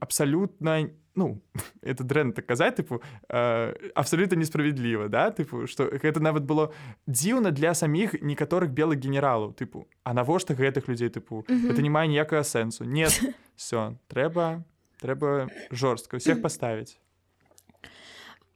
[0.00, 1.40] абсалютна ну
[1.82, 5.30] это дрэнна так казаць тыпу э, абсалютна несправядліва да?
[5.30, 6.72] Тыпу што гэта нават было
[7.06, 11.70] дзіўна для саміх некаторых белых генералаў тыпу а навошта гэтых людзей тыпу mm -hmm.
[11.70, 13.14] это не мае ніякага сэнсу нет
[13.56, 14.62] все трэба
[15.00, 16.98] трэба жорстка ўсіх паставіць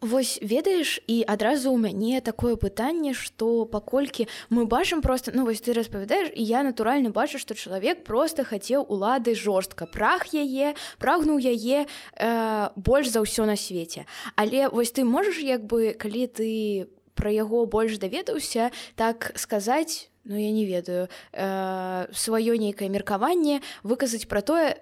[0.01, 5.65] Вось ведаеш і адразу ў мяне такое пытанне што паколькі мы бачым просто ну вось
[5.65, 9.89] ты распавядаеш і я натуральна бачу што чалавек просто хацеў улады жорстка.
[9.89, 14.05] Прах яе прагнуў яе э, больш за ўсё на свеце.
[14.37, 16.49] Але вось ты можаш як бы калі ты
[17.17, 24.29] пра яго больш даведаўся так сказаць ну я не ведаю э, сваё нейкае меркаванне выказаць
[24.29, 24.77] пра тое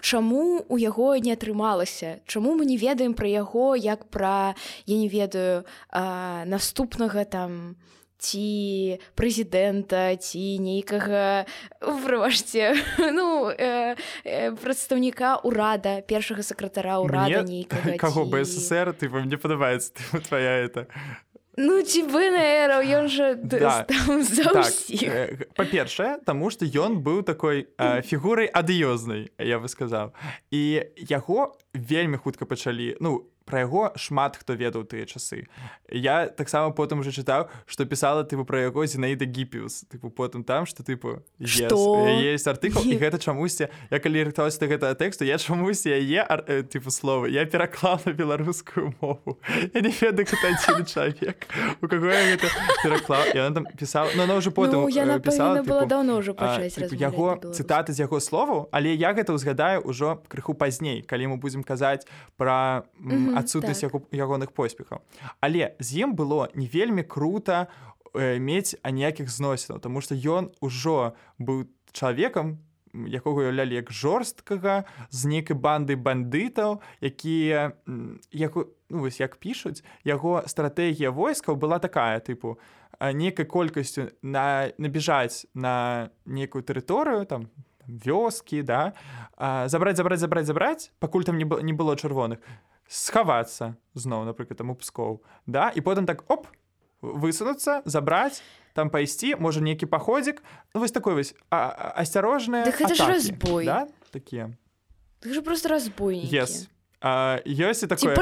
[0.00, 2.20] чаму у яго не атрымалася?
[2.26, 4.54] Чаму мы не ведаем пра яго як пра
[4.86, 7.76] я не ведаю а, наступнага там
[8.18, 11.46] ці прэзідэнта ці нейкага
[11.80, 12.74] врыважце
[13.14, 13.94] ну э,
[14.26, 18.30] э, прадстаўніка ўрада першага сакратара ўрада нейкага каго ці...
[18.34, 19.94] бСр ты вам не падабаецца
[20.28, 20.90] твоя это
[21.58, 23.82] Ну ці ВНР ён жа да.
[23.88, 30.14] так, э, па-першае таму што ён быў такой э, фігурай адыёзнай я бы сказаў
[30.54, 35.48] і яго вельмі хутка пачалі ну пра яго шмат хто ведаў тыя часы.
[35.88, 39.88] Я таксама потым уже чытаў што пісала тыпу пра яго зінаіда гіпіус.
[39.88, 44.94] Тыпу потым там што тыпу есть артыкул і гэта чамусьці я калі рыхтаваўся да гэтага
[45.00, 49.40] тэксту я чамусь яе э, тыпу словы я пераклаў на беларускую мову.
[49.72, 50.26] Я не ведаю
[50.84, 51.48] чалавек
[51.80, 52.46] у каго гэта
[52.84, 53.32] пераклаў.
[53.34, 56.34] Я там пісаў но она уже потым ну, я пісала давно ўжо
[56.92, 61.62] яго цытаты з яго словаў але я гэта ўзгадаю ўжо крыху пазней калі мы будзем
[61.62, 62.06] казаць
[62.36, 62.84] пра
[63.38, 64.02] адсутнасць так.
[64.12, 65.02] ягоных поспехаў
[65.40, 67.66] але з ім было не вельмі круто
[68.14, 72.58] э, мець аніякіх зносінаў тому что ён ужо быў чалавекам
[72.94, 77.72] якога уяўлялі як жорсткага з нейкай банды бандытаў якія
[78.32, 82.58] як ну, вось як пішуць яго стратэгія войскаў была такая тыпу
[83.00, 87.48] нейкай колькасцю на набіжаць на нейкую тэрыторыю там
[87.88, 88.92] вёскі да
[89.68, 92.38] забраць забраць забраць забраць пакуль там не было не было чырвоных
[92.88, 96.48] схавацца зноў напрыклад там у пскоў да і потым так оп
[97.02, 98.42] высунуцца забраць
[98.74, 100.42] там пайсці можа нейкі паходзік.
[100.74, 103.66] Ну, вось такой вось асцярожная разбой.
[103.66, 103.88] да?
[104.10, 104.54] такія.
[105.22, 106.68] Же просто разбой yes.
[107.02, 108.14] ёсць і такое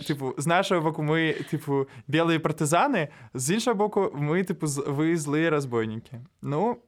[0.00, 5.50] тыпу з нашага боку мы тыпу белыя партызаны з іншага боку мы тыпу вы злыя
[5.50, 6.24] разбойнікі.
[6.40, 6.80] Ну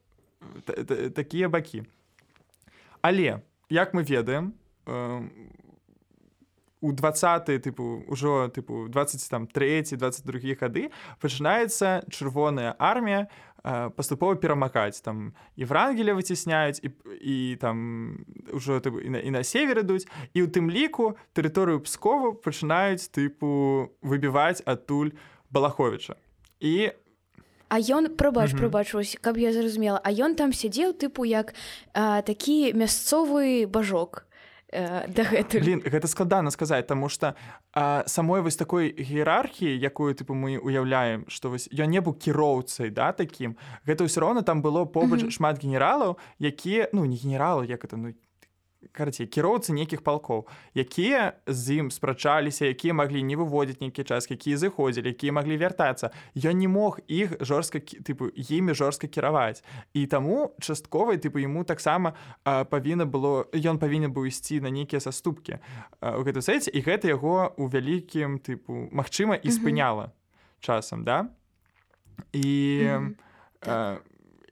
[0.65, 1.85] такія бакі.
[3.01, 4.53] Але як мы ведаем
[6.81, 13.27] у 20 тыпу ўжо тыпу 23 22 гады пачынаецца чырвоная армія
[13.95, 19.43] паступова перамагаць там і врангеля выцісняюць і, і там ўжо тыпу, і, на, і на
[19.43, 25.17] север ідуць і ў тым ліку тэрыторыю пскову пачынаюць тыпу выбіваць адтуль
[25.49, 26.15] балаховича.
[26.59, 26.93] І
[27.67, 29.99] А ён прабач прыбачусь каб я зразумела.
[29.99, 31.51] А ён там сядзеў тыпу як
[31.91, 34.26] а, такі мясцовы бажок
[34.69, 37.35] Э, дагэтуль Блин, гэта складана сказаць таму што
[38.05, 43.15] самой вось такой іерархіі якую тыпу мы уяўляем што вось ён не быў кіроўцай да
[43.15, 43.55] такім
[43.87, 45.37] гэта ўсё роўна там было побач mm -hmm.
[45.39, 48.11] шмат генералаў якія ну не генералу як это ну
[48.91, 54.57] карці кіроўцы нейкіх палкоў якія з ім спрачаліся якія маглі не выводзіць нейкі час якія
[54.57, 56.11] зыходзілі якія маглі вяртацца.
[56.35, 59.63] Ён не мог іх жорстка тыпу імі жорстка кіраваць.
[59.93, 65.59] І таму частковай тыпу яму таксама павінна было ён павінен быў ісці на нейкія саступкі
[66.01, 70.11] у гэту сэце і гэта яго у вялікім тыпу магчыма і спыняла
[70.59, 71.29] часам да?
[72.33, 73.15] І mm -hmm.
[73.61, 73.97] э,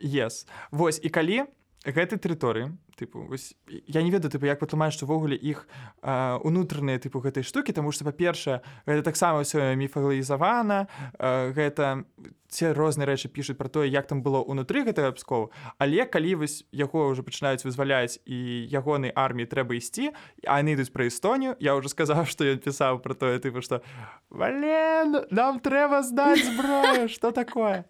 [0.04, 0.48] yes.
[0.72, 1.44] Восьось і калі
[1.86, 5.68] гэтай тэрыторыі тыпу вось, я не ведаю тыпу як патлумаць што ўвогуле іх
[6.02, 10.88] унутраныя тыпу гэтай штукі тому што па-першае гэта таксама ўсё міфагалізавана
[11.20, 12.08] гэта
[12.50, 16.64] ці розныя рэчы пішуць пра тое як там было ўнутры гэтага пскоў але калі вось
[16.72, 20.16] яго ўжо пачынаюць вызваляць і ягонай арміі трэба ісці
[20.48, 23.84] а яны ідуць пра істонію я ўжо сказаў што ён пісаў пра тое тыпу што
[24.32, 27.86] Вален, нам трэба здаць зброю что такое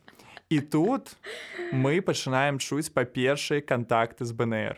[0.49, 1.17] І тут
[1.73, 4.77] мы пачынаем чуць па-першай кантакты з БНР.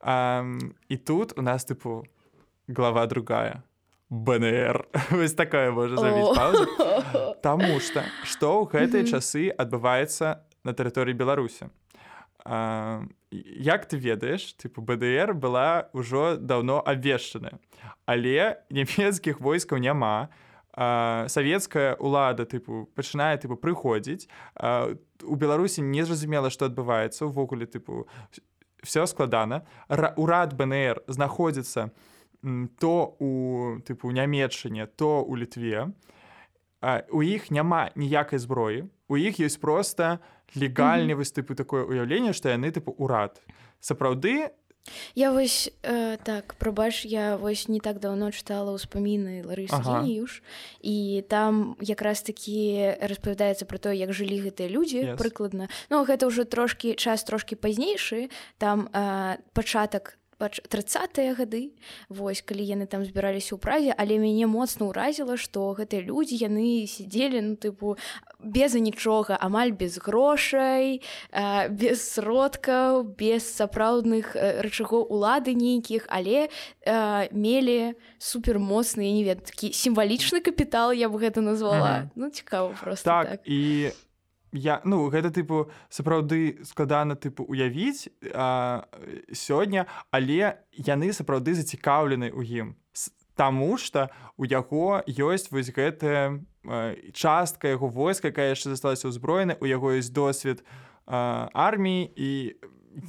[0.00, 2.04] Um, і тут у нас тыпу
[2.68, 3.62] глава другая.
[4.10, 4.86] БНР.
[5.10, 6.66] Вось такая можа зрабіць паузу
[7.46, 11.66] Таму што што ў гэтыя часы адбываецца на тэрыторыі Беларусі
[12.46, 13.02] а,
[13.34, 17.58] Як ты ведаеш тыпу БДР была ўжо даўно абвешчаная
[18.06, 20.30] але нямецкіх войскаў няма
[20.76, 24.28] савецкая ўлада тыпу пачынае тыпу прыходзіць
[25.24, 28.04] у Беларусі незразумела што адбываецца увогуле тыпу
[28.84, 31.88] все складана урад БНР знаходзіцца
[32.78, 35.88] то у тыпу нямецчыне то у літве
[37.08, 40.20] у іх няма ніякай зброі у іх ёсць проста
[40.52, 43.40] легальны вось тыпу такое ўяўленне што яны тыпу урад
[43.80, 44.52] сапраўды
[45.14, 50.04] я вось э, так прабач я вось не так даўно чытала ўспаміны ларысюш ага.
[50.82, 55.16] і там якраз такі распавядаецца пра то як жылі гэтыя людзі yes.
[55.16, 61.72] прыкладна Ну гэта ўжо трошкі час трошкі пазнейшы там э, пачатак там тридцатые гады
[62.08, 66.84] вось калі яны там збіраліся ў празе але мяне моцна ўразіла што гэтыя людзі яны
[66.84, 67.96] сидзелі ну тыпу
[68.40, 71.00] без нічога амаль без грошай
[71.72, 76.48] без сродкаў без сапраўдных рычагоў улады нейкіх але
[77.32, 82.10] мелі супер моцны не вед такі сімвалічны капітал я бы гэта назвала ага.
[82.14, 83.40] ну цікава просто так, так.
[83.48, 83.90] і
[84.56, 88.08] я ну гэта тыпу сапраўды складана тыпу уявіць
[89.32, 92.68] сёння але яны сапраўды зацікаўлены ў ім.
[93.36, 94.08] Таму што
[94.40, 96.40] у яго ёсць вось гэтая
[97.12, 100.64] частка яго войска якая яшчэ засталася ўзброена у яго ёсць досвед
[101.06, 102.30] арміі і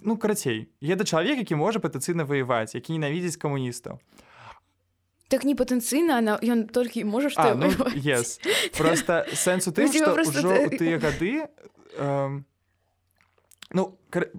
[0.04, 4.04] ну карацей гэта чалавек які можа патэнцыйна ваяваць які ненавідзець камуністаў
[5.28, 8.40] так не патэнцыйна она ён толькі можа што ну, yes.
[8.78, 11.48] просто сэнсу тым што ўжо тыя гады
[11.98, 12.42] э,
[13.72, 13.84] ну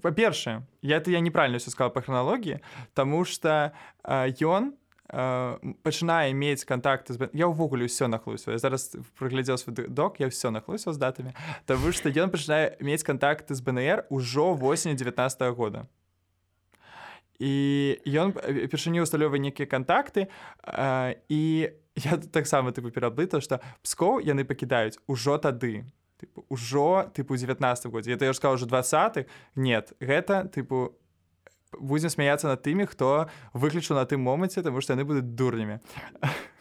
[0.02, 2.60] па-першае я это я неправильно все сказал па храналогіі
[2.94, 3.72] тому что
[4.04, 4.72] ён
[5.12, 10.32] э, пачынае мець контакты з я ўвогуле ўсё нахлусю я зараз прыглядзеў свой док я
[10.32, 15.40] все нахлусіў з датамі Таму што ён пачынае мець контакты з БНР ужо восень 19
[15.42, 15.86] -го года
[17.38, 20.26] і ён упершыню усталёвае нейкія кантакты
[21.28, 21.42] і
[21.94, 25.86] я таксама тыпу пераблыта што пскоў яны пакідаюць ужо тады
[26.18, 27.06] тыпу, ужо?
[27.14, 30.98] Тыпу 19 годзе это я ж сказал уже 20 нет гэта тыпу
[31.78, 35.78] будзем смяяцца над тымі хто выключыў на тым моманце таму што яны будуць дурнямі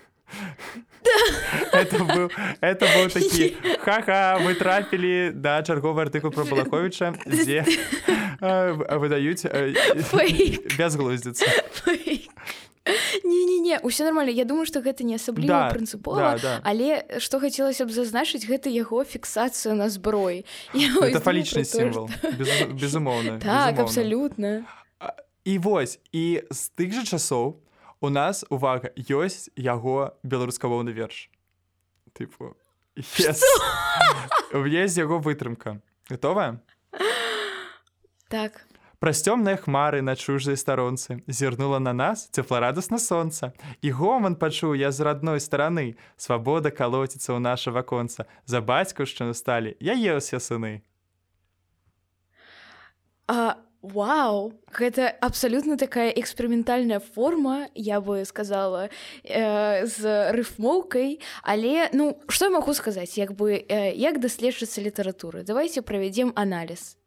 [1.71, 7.63] это быў это быў такі ха-ха мы трапілі да чарговы артыкул про балаховича дзе
[8.41, 9.47] выдаюць
[10.77, 11.45] бязглуздзіцца
[13.23, 14.31] не-не-не ўсё нормально.
[14.31, 16.53] Я думаю што гэта не асабліва да, прынцыпова да, да.
[16.63, 20.45] але што хацелася б зазначыць гэта яго фіксацыю на зброі
[21.19, 22.09] фалічны сімвал
[22.71, 24.63] безумоўна так абсалютна.
[25.43, 27.59] І вось і з тых жа часоў
[28.01, 31.29] у нас увага ёсць яго беларускамоўны верш
[32.13, 32.55] тыпу
[32.95, 33.41] yes.
[34.65, 36.61] есть яго вытрымка готовая
[38.27, 38.67] Так.
[38.99, 43.53] Праз цёмныя хмары на чужай старонцы зірнула на нас цефларадасна сонца.
[43.81, 45.95] І гоман пачуў я з радной стараны.
[46.17, 48.25] Свабода калоціцца ў наша ваконца.
[48.49, 50.81] За бацькаўшчыну сталі, я еўся сыны.
[53.29, 58.89] А, Вау, гэта абсалютна такая эксперыментальная форма, я бы сказала
[59.23, 65.43] э, з рыфмоўкай, але ну што я магу сказаць, як бы э, як даследчыцца літаратуры.
[65.43, 66.97] Давайте правядзем аналіз.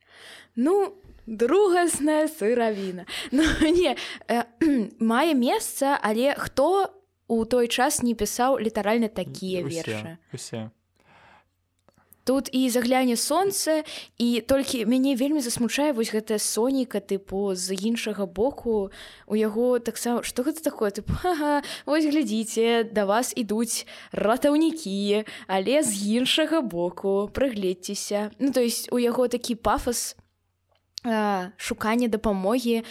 [0.54, 0.94] Ну,
[1.26, 3.96] другасная сыравіна ну, не
[4.28, 4.44] э,
[4.98, 6.90] мае месца але хто
[7.28, 10.18] у той час не пісаў літаральна такія вершы
[12.30, 13.82] тут і загляне сонца
[14.14, 18.94] і толькі мяне вельмі засмучае вось гэтая соніка тыпу з іншага боку.
[19.26, 20.94] У яго таксама что гэта такое?
[20.94, 23.82] тыпу ага, ось глядзіце да вас ідуць
[24.14, 25.90] ратаўнікі але з
[26.22, 30.14] іншага боку прыгледзьцеся ну то есть у яго такі пафас
[31.56, 32.84] шуканне дапамогі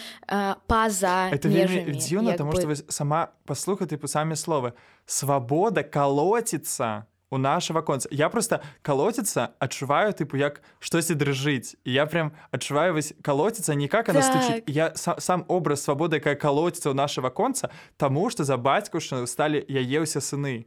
[0.67, 4.73] па-за дзіўна таму што сама паслуха тыпу самі словы.
[5.06, 12.31] Свабода калоціцца у наше ваконца я просто калоціцца адчуваю тыпу як штосьці дрыжыць я прям
[12.51, 14.63] адчуваю вось калоціцца никак она так.
[14.67, 19.61] я сам, сам образ свабоды якая калоціцца ў наше ваконца таму што за бацькаўшчыну сталі
[19.67, 20.65] яе ўсе сыны.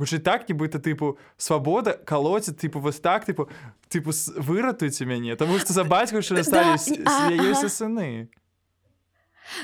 [0.00, 3.52] Хутчэй так нібыта тыпу свабода калоціць тыпу вось так тыпу
[3.92, 6.80] тыпу выратуйце мяне таму што за бацькаўчы сталі
[7.28, 8.32] яе сыны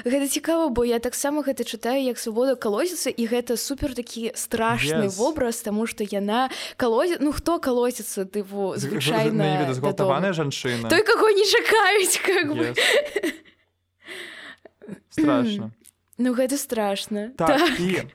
[0.05, 5.07] Гэта цікава бо я таксама гэта чытаю як свабода калозіцца і гэта супер такі страшны
[5.07, 5.16] yes.
[5.16, 11.47] вобраз таму што яна калозе ну хто калоціцца тыпу звычайна згвалтаваная жанчына той каго не
[11.47, 12.76] чакаюць как yes.
[15.11, 15.72] страшно
[16.18, 17.80] Ну гэта страшна так, так.
[17.80, 18.09] і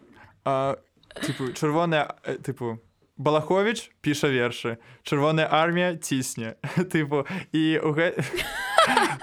[0.43, 0.78] а,
[1.22, 2.82] типу чырвоная типу
[3.17, 6.57] балахович піша вершы чырвоная армія цісне
[6.91, 8.17] тыпу і у гэ...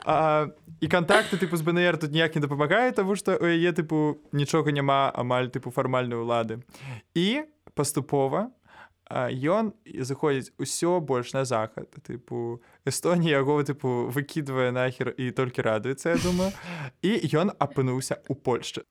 [0.81, 4.73] і кантакты тыпу з бнр тут ніяк не дапамагае таму што у яе тыпу нічога
[4.73, 6.63] няма амаль тыпу фармальнай улады
[7.15, 8.51] і паступова
[9.09, 9.73] ён
[10.05, 11.89] заходзіць усё больш на захад.
[12.05, 16.53] Тыпу Эстонія яго тыпу выкідвае нахер і толькі радуецца я думаю.
[17.01, 18.85] І ён апынуўся у Польшчы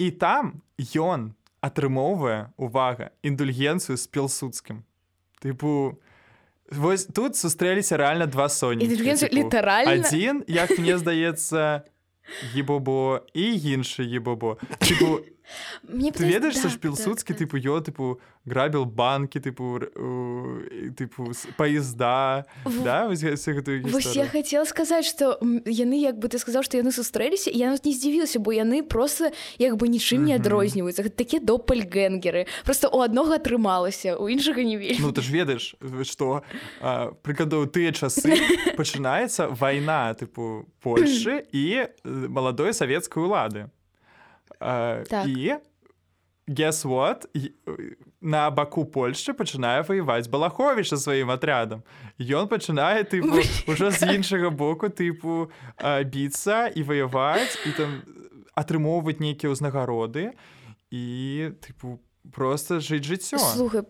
[0.00, 0.62] і там
[0.96, 4.80] ён атрымоўвае увага індульгенцыю з пілсудскім
[5.44, 6.00] тыпу
[6.70, 11.82] вось тут сустрэліся рэальна два соні літаральна адзін як мне здаецца
[12.54, 14.58] ебобо і іншы ебобо.
[14.78, 15.24] Тыпу
[15.82, 19.80] Мне ты ведаеш да, шпілсудскі да, тыпу ё тыпу грабіл банкі тыпу
[20.96, 22.82] тыпу поезда в...
[22.82, 27.70] да, вось я хотела сказаць что яны як бы ты сказаў што яны сустрэліся я
[27.70, 33.36] не здзівілася бо яны просто як бы нічым не адрозніваюцца такія допальгенгеры просто у аднога
[33.36, 36.42] атрымалася у іншага не вельмі Ну ты ж ведаеш что
[37.22, 38.36] прыкладу тыя часы
[38.76, 43.68] пачынаецца вайна тыпу Польшы і маладой савецкай улады
[44.60, 45.26] так.
[45.26, 45.56] і
[46.50, 47.26] guess what?
[48.20, 51.80] На баку Польшчы пачынае ваяваць балаховіша сваім атрядам
[52.18, 53.40] ён пачынае тыпу
[53.70, 55.48] ўжо з іншага боку тыпу
[55.80, 57.90] біцца і ваяваць і там
[58.52, 60.34] атрымоўваць нейкія ўзнагароды
[60.90, 61.04] і
[61.64, 62.02] тыпу
[62.34, 63.86] просто жыць жыццё слухай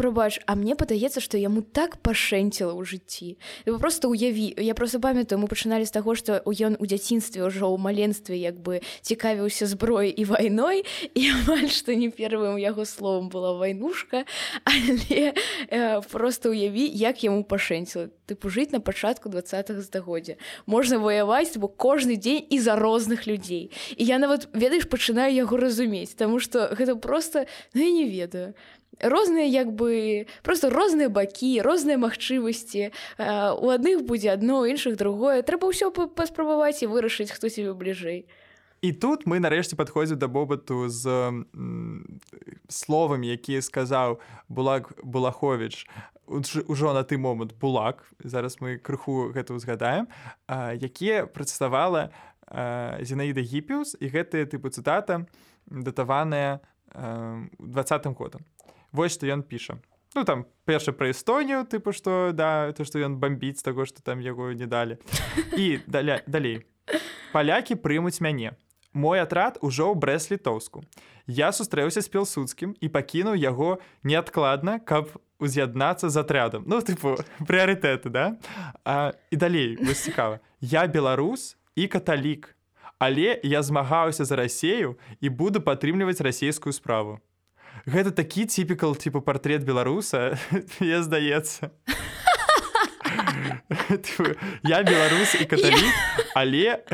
[0.00, 3.36] Прабач, а мне падаецца, што яму так пашэнціла ў жыцці.
[3.68, 7.76] Просто уяві я просто памятаю, мы пачыналі з таго, што ён у дзяцінстве ўжо ў
[7.76, 13.52] маленстве як бы цікавіўся зброяй і вайной і амаль што не первым яго словом была
[13.60, 14.24] вайнушка,
[14.64, 15.36] але
[15.68, 20.40] э, просто уяві, як яму пашэнціла тыпу жыць на пачатку два стагоддзя.
[20.64, 23.68] Можна ваяваць, бо кожны дзень і за розных людзей.
[24.00, 27.44] І я нават ведаеш пачынаю яго разумець, Таму што гэта просто
[27.74, 28.54] ну, я не ведаю
[28.98, 32.90] розныя як бы просто розныя бакі розныя магчымасці.
[33.62, 35.42] У адных будзе адно іншых другое.
[35.46, 38.26] Трэба ўсё паспрабаваць і вырашыць хто себе бліжэй.
[38.80, 41.04] І тут мы нарэшце падходзім да бобату з
[42.68, 45.84] словамі які сказаў булак булахович
[46.64, 50.08] ужо на ты момант булак зараз мы крыху гэта ўзгадаем
[50.80, 52.08] якія прадставала
[53.04, 55.28] зінаіда гіпіус і гэтыя тыпу цытата
[55.68, 56.64] датаваная
[57.60, 58.48] двадцатым годам
[58.92, 59.78] вось што ён піша.
[60.14, 64.20] Ну там перша пра эстонію тыпу што да то што ён бомбіць таго што там
[64.20, 64.98] яго не далі.
[65.56, 66.66] І даля далей.
[67.32, 68.58] Палякі прымуць мяне.
[68.92, 70.82] Мой атрад ужо ў брэс-літоўску.
[71.30, 77.14] Я сустрэўся з пілсудскім і пакінуў яго неадкладна каб уз'яднацца з атрядам ну тыпу
[77.46, 78.34] прыярытэты да?
[78.82, 80.42] А, і далей вось цікава.
[80.60, 82.56] Я беларус і каталік
[83.00, 87.18] але я змагаюся за рассею і буду падтрымліваць расійскую справу
[87.86, 90.38] гэта такі ціпікал типу портрет беларуса
[90.80, 91.70] мне здаецца.
[94.62, 95.94] Я беларус і каталік
[96.34, 96.84] але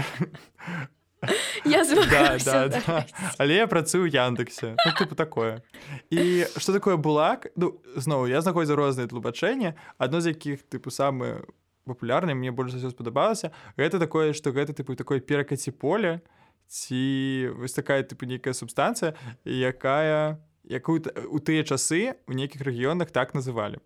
[1.64, 3.05] я да, да, да.
[3.39, 4.77] але я працую яндексе.
[4.87, 5.62] Ну, типу такое.
[6.11, 7.47] І что такое булак?
[7.57, 9.74] Ну зноў я знаходзю розныя тлумачэнні.
[9.99, 11.43] Адно з якіх тыпу самы
[11.87, 16.20] папулярны мне больш за ўсё спадабалася гэта такое что гэта тыпу такое перакаці поле
[16.66, 19.14] ці вось такая тыпу нейкая субстанцыя
[19.47, 23.78] якая якую у тыя часы у нейкіх рэгіёнах так называлі.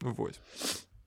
[0.00, 0.40] Вось.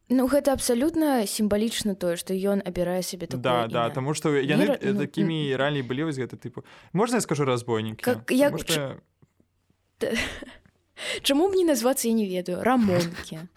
[0.10, 4.78] Ну гэта абсалютна сімвалічна тое што ён абірае сябе да да таму што яны Вера...
[4.82, 6.66] Ну, такімі раней былі вось гэта тыпу.
[6.94, 8.02] Можна я скажу разбойнікі?
[8.02, 8.98] Как як что...
[11.22, 12.64] Чаму мне назвацца я не ведаю.
[12.64, 13.40] Рамонкі.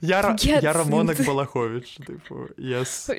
[0.00, 1.98] Я, я рамонак балахович
[2.56, 3.10] yes.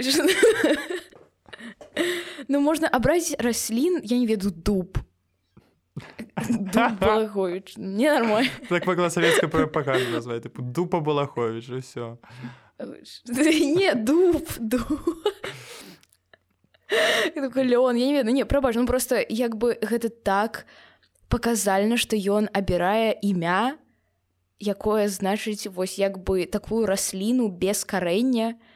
[2.47, 4.97] Ну можна абразіць раслін я не веду дуб
[6.99, 7.77] Балахович.
[7.77, 8.49] Не нормально.
[8.69, 10.43] Так могла советская пропаганда назвать.
[10.43, 12.17] Типа Дупа Балахович, и все.
[12.79, 15.01] Не, дуб, дуб.
[17.33, 20.65] Такой Леон, я не ведаю, не, прабач, ну просто як бы гэта так
[21.29, 23.77] паказальна, што ён абірае імя,
[24.59, 28.74] якое значыць вось як бы такую расліну без карэння, і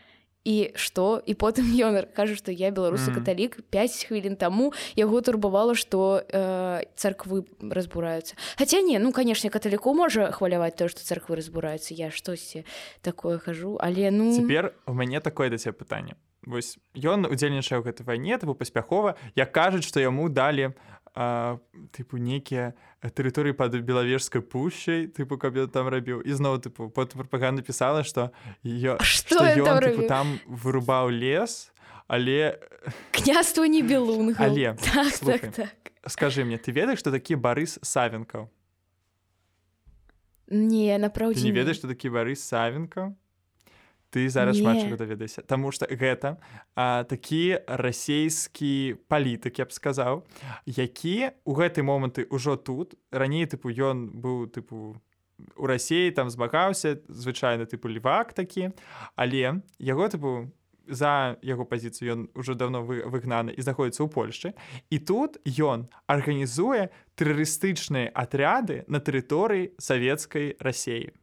[0.76, 6.24] што і потым ён кажа што я беларусы каталік 5 хвілін таму яго турбавала што
[6.24, 8.36] э, царквы разбураюцца.
[8.58, 12.66] Хаця не ну канешне каталіку можа хваляваць то што царквы разбураюцца я штосьці
[13.02, 16.16] такое хожу але ну цяпер у мяне такое да ця пытанне.
[16.48, 20.72] Вось ён удзельнічае ў гэтай вайне тыпу паспяхова як кажуць што яму далі
[21.16, 26.22] тыпу нейкія тэрыторыі пад белавежскай пушчай тыпу каб я там рабіў.
[26.22, 28.32] І зноў тыпу под прапаганда пісала што
[28.64, 31.72] я, што ён, ён, тыпу, там вырубаў лес
[32.10, 32.60] але
[33.12, 35.76] княства не белун але так, так, так.
[36.08, 38.50] скажи мне ты ведаеш что такі барыс савенкаў
[40.50, 43.14] не напраўдзе не ведаеш что такі барыс савенкаў
[44.10, 46.38] ты зараз шмат чаго даведаешся Таму што гэта
[46.76, 50.24] а, такі расійскі палітык я б сказаў
[50.66, 54.98] які у гэты моманты ўжо тут раней тыпу ён быў тыпу
[55.56, 58.72] у рассіі там змагаўся звычайна тыпу лівак такі.
[59.16, 60.52] Але яго тыпу
[60.88, 64.58] за яго пазіцыю ён ужо давно выгнаны і знаходіцца ў Польшчы.
[64.90, 71.14] І тут ён арганізуе тэрарыстычныя атряды на тэрыторыі савецкай рассеі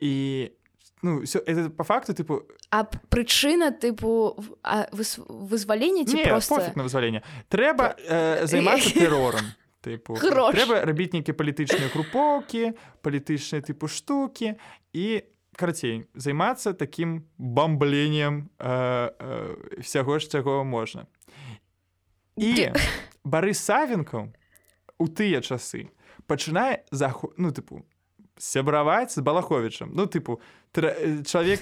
[0.00, 0.50] і
[1.02, 4.36] ну все это по факту тыпу а прычына тыпу
[5.28, 9.46] вызвалення ці просто на вызвалення трэба э, займацца тэрором
[9.80, 14.56] тыпу трэба рабіць нейкія палітычныя групоўкі палітычныя тыпу штукі
[14.92, 15.06] і
[15.56, 21.06] карацей займацца таким бамбленнем э, э, всяго ж чаго можна
[22.36, 22.72] і
[23.24, 24.32] бары савенкаў
[25.00, 25.88] у тыя часы
[26.26, 27.84] пачынае заход ну тыпу
[28.40, 30.40] сябраваць з балаховичам ну тыпу
[30.72, 30.96] тра...
[31.28, 31.60] чалавек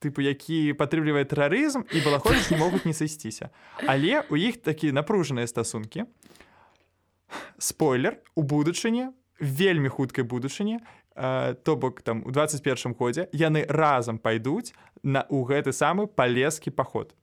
[0.00, 3.52] тыпу які падтрымлівае тэрарызм і балахович не могуць не сысціся.
[3.84, 6.08] Але у іх такі напружаныя стасункі.
[7.58, 10.80] Спойлер у будучыні вельмі хуткай будучыні
[11.14, 14.72] то бок там у 21 годзе яны разам пайдуць
[15.02, 17.14] на у гэты самы палескі паход.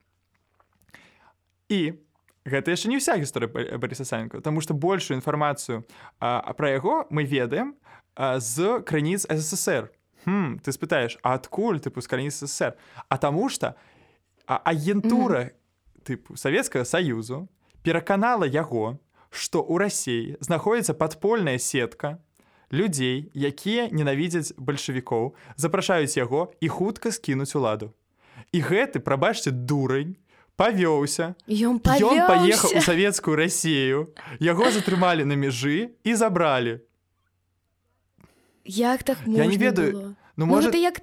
[1.67, 1.97] І
[2.45, 5.85] гэта яшчэ не ўся гісторыя барыса санка тому что большую інфармацыю
[6.19, 7.75] пра яго мы ведаем
[8.17, 9.91] з крыніц ссср.
[10.25, 12.77] Хм, ты спытаеш адкуль тыпу з крыніц ссср?
[13.09, 13.75] А таму что
[14.45, 16.05] агентура mm -hmm.
[16.05, 17.47] тыпу савецкага саюзу
[17.83, 18.97] пераканала яго
[19.29, 22.17] што ў рассіі знаходзіцца падпольная сетка
[22.71, 27.93] людзей якія ненавідзяць бальшавікоў запрашаюць яго і хутка скінуць уладу.
[28.51, 30.15] І гэты прабачце дурань
[30.61, 36.79] павёўся ён паехаў у савецкую рассею яго затрымалі на мяжы і забралі
[38.65, 39.91] як так я не ведаю.
[39.91, 40.15] было?
[40.37, 41.01] ну можа ты як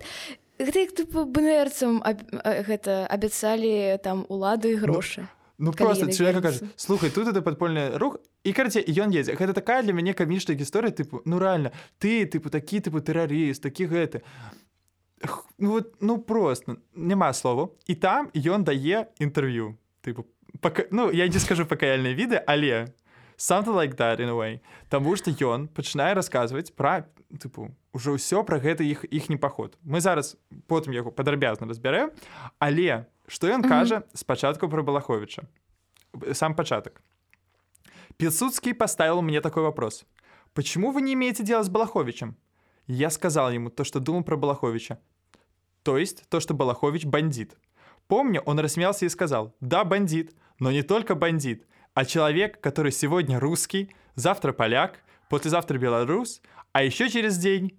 [0.58, 5.26] гэта як бнерцам гэта абяцалі там улады і грошы
[5.58, 9.52] ну, ну просто человек кажа слухай тут это подпольны рух і карце ён едзе гэта
[9.54, 14.22] такая для мяне камічная гісторыя тыпу ну реально ты тыпу такі тыпу тэрарыст такі гэты
[15.58, 20.26] ну, вот, ну просто няма слову і там ён дае інтэрв'ю тыпу
[20.60, 20.84] пака...
[20.90, 22.94] ну я не скажу пакаяльныя віды але
[23.36, 24.60] something like that in a way.
[24.88, 27.06] Таму што ён пачынае расказваць пра
[27.38, 32.10] тыпу ўжо ўсё пра гэта іх іхні паход мы зараз потым яго падрабязна разбярэм
[32.58, 35.46] але што ён кажа спачатку пра балаховича?
[36.32, 37.02] Сам пачатак
[38.18, 40.04] пецуцкий поставил мне такой вопрос.
[40.52, 42.36] Почему вы не имеете дело с балаховичем
[42.88, 44.98] я сказал ему то что думал про балаховича
[45.84, 47.56] то есть то что балахович бандит
[48.08, 51.64] помню он рассмеялся и сказал да бандит но не только бандит
[51.94, 57.78] а человек который сегодня русский завтра поляк послезавтра белорус а еще через день...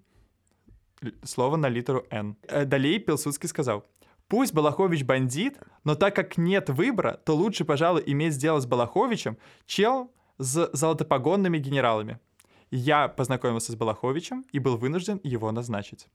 [1.22, 2.36] Слово на литеру «Н».
[2.46, 3.86] Э, далее Пилсудский сказал,
[4.28, 9.38] Пусть Балахович бандит, но так как нет выбора, то лучше, пожалуй, иметь дело с Балаховичем,
[9.66, 12.20] чем с золотопогонными генералами.
[12.70, 16.06] Я познакомился с Балаховичем и был вынужден его назначить.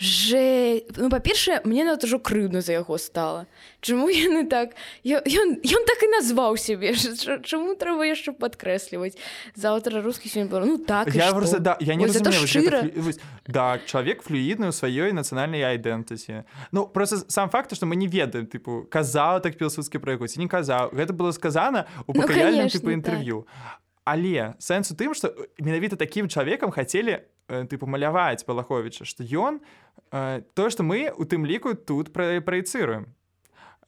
[0.00, 3.44] Жэ ну па-першае мне нават ужо крыўна за яго стала
[3.84, 4.72] Чаму яны так?
[5.04, 6.96] Ён, ён так і назваў сябе
[7.50, 9.20] чаму трэба яшчэ падкрэсліваць
[9.52, 13.12] заўтра рускі сёння было ну так я просто, да, я не разумею,
[13.44, 18.48] да чалавек флюідны ў сваёй нацыянальнай айдэнтысе Ну просто сам факт што мы не ведаем
[18.48, 22.72] тыпу казаў так пілсудскі пра яго ці не казаў гэта было сказана у пакаяльным ну,
[22.72, 23.89] тыпу інтэрв'ю так.
[24.10, 25.30] Але сэнс у тым што
[25.62, 27.22] менавіта такім чалавекам хацелі
[27.70, 29.62] тыпу маляваць балаховича што ён
[30.10, 33.10] тое што мы у тым ліку тут праецыруем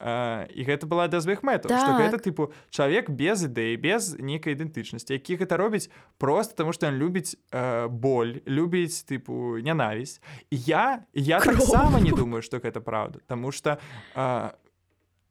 [0.02, 1.78] і гэта была дазвых мэту так.
[1.78, 6.90] што гэта тыпу чалавек без ідэі без нейкай ідэнтычнасці які гэта робіць просто таму што
[6.90, 10.18] ён любіць э, боль любіць тыпу нянавісць
[10.50, 14.50] і я я таксама не думаю што гэта праўда Таму што э,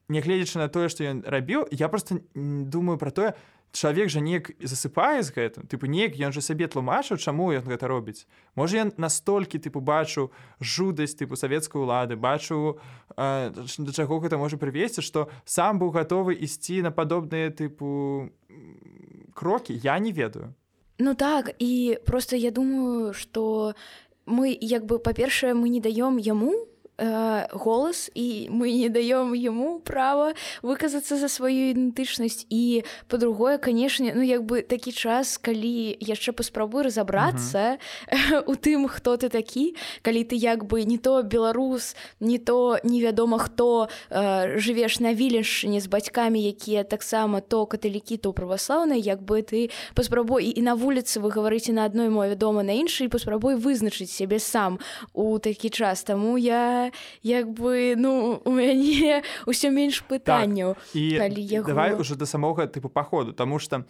[0.07, 3.35] нягледзячы на тое што ён рабіў я просто думаю про тое
[3.71, 7.87] чалавек жа неяк засыпае з гэтым тыпу неяк ён жа сабе тлумачыў чаму ён гэта
[7.87, 8.27] робіць.
[8.55, 12.79] Можа ён настолькі тыпу бачу жудасць тыпу савецкай улады бачу
[13.15, 18.29] э, да чаго гэта можа прывесці што сам быў гатовы ісці на падобныя тыпу
[19.33, 20.53] крокі я не ведаю.
[20.99, 23.75] Ну так і просто я думаю что
[24.25, 26.70] мы як бы па-першае мы не даём яму
[27.01, 34.13] э, голас і мы не даём яму права выказацца за сваю ідэнтычнасць і по-другое канешне
[34.15, 37.81] ну як бы такі час калі яшчэ паспрабуй разабрацца
[38.45, 43.39] у тым хто ты такі калі ты як бы не то беларус не то невядома
[43.39, 49.41] хто э, жывеш на вілішне з бацькамі якія таксама то каталікі то праваслаўныя як бы
[49.41, 54.13] ты паспрабуй і на вуліцы вы гаварыце на адной мове дома на іншай паспрабуй вызначыць
[54.13, 54.77] сябе сам
[55.13, 56.90] у такі час таму я
[57.23, 60.95] як бы ну у мяне ўсё менш пытанняў так.
[60.95, 61.67] і яго...
[61.67, 63.85] давай уже да самога тыпу паходу тому что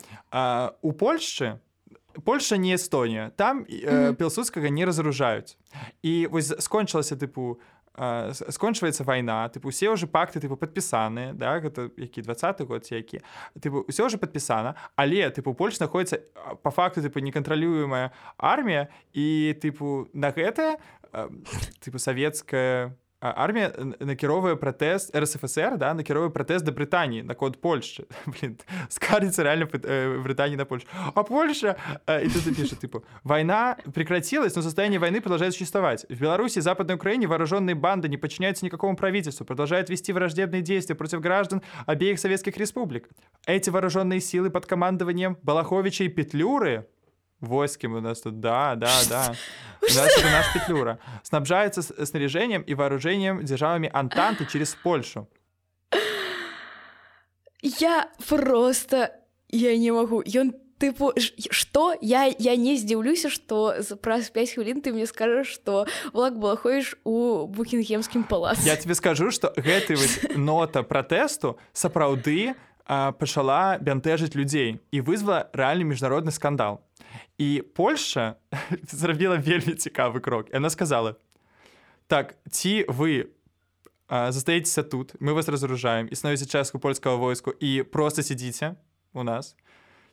[0.81, 1.59] у Польшчы
[2.23, 4.15] Польша не Эстонія там э, mm -hmm.
[4.15, 5.57] пілсудскага не разоружаюць
[6.01, 7.57] і вось скончылася тыпу
[8.49, 13.19] скончваецца вайна тыпу усе ўжо пакты тыпу падпісаныя да гэта які двадцаты год які
[13.59, 16.23] тыпу ўсё ўжо падпісана але тыпу Польш знаходіцца
[16.63, 20.79] по факту тыпу некантралюемая армія і тыпу на гэтае
[21.80, 28.04] тыпу савецкая армія накіровае пратэст рсфср да накіровае пратэст да брытаніі наконт польшчы
[28.92, 31.76] скарыцца реально э, брытані на польшу а польша
[32.06, 37.26] і тут піша тыпу война прекратилась но состояние войны продолжает существовать в беларуси западной украине
[37.26, 43.08] вооруженные банды не подчиняются никакому правительству продолжают вести враждебные действия против граждан обеих советских республик
[43.46, 46.86] эти вооруженные силы под командованием балаховича и петлюры
[47.41, 49.35] Войским у нас тут, да, да, да.
[49.81, 50.99] У нас наш Петлюра.
[51.23, 55.27] Снабжается снаряжением и вооружением державами Антанты через Польшу.
[57.61, 59.17] Я просто...
[59.49, 60.21] Я не могу.
[60.21, 61.13] Ён тыпу
[61.51, 66.97] что я я не здзіўлюся что праз 5 хвілін ты мне скажаш что влак балахоіш
[67.05, 70.01] у букінгемскім палац я тебе скажу что гэты
[70.35, 76.80] нота пратэсту сапраўды пачала бянтэжыць людзей і вызвала рэальны міжнародны скандал
[77.38, 78.36] і Польша
[78.90, 81.16] зрабіла вельмі цікавы крок яна сказала
[82.06, 83.34] так ці вы
[84.08, 88.76] застаецеся тут мы вас разоружаем і становіце частку польскага войску і просто сядзіце
[89.12, 89.56] у нас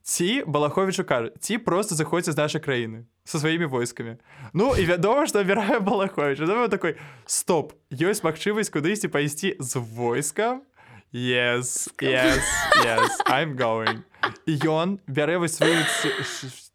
[0.02, 4.18] ці балаховичу кажа ці просто заходзіце з нашай краіны со сваімі войскамі
[4.54, 10.66] Ну і вядома што абіраю балахович такой стоп ёсць магчымасць кудысьці пайсці з войскам
[11.13, 12.45] yes, yes,
[12.85, 14.05] yes, I'm going.
[14.47, 15.81] І ён бярэ сваю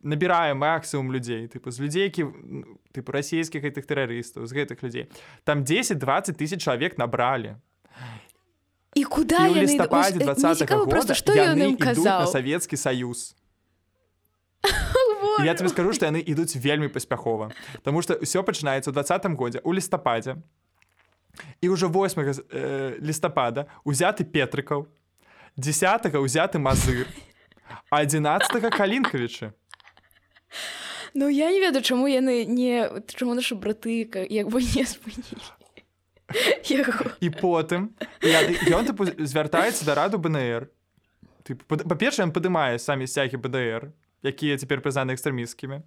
[0.03, 2.27] набірае максімум людзей тыпу з людзей які
[2.91, 5.07] тыпу расійскіх гэтых тэрарыстаў з гэтых людзей
[5.47, 7.55] там 10-20 тысяч чалавек набралі
[8.93, 13.33] і куда і лістападзе 20 года што яны казаў савецкі саюз
[15.43, 17.49] я тебе скажу што яны ідуць вельмі паспяхова
[17.83, 20.35] Таму што ўсё пачынаецца ў двадцатым годзе у лістападзе
[21.61, 24.87] і ўжо 8 э, лістапада узяты петрыкаў
[25.57, 27.07] 10 ўзяты мазыр
[27.89, 29.53] 11 калінкавічы
[31.13, 35.63] Ну я не ведаю чаму яны не чаму наша браты як бы не спынілі
[37.21, 37.93] і потым
[38.71, 40.69] ён звяртаецца да раду бнр.
[41.67, 43.91] Па-першае ён падымае самі сцягі бдр
[44.23, 45.83] якія цяпер прызнаны экстрэміскімі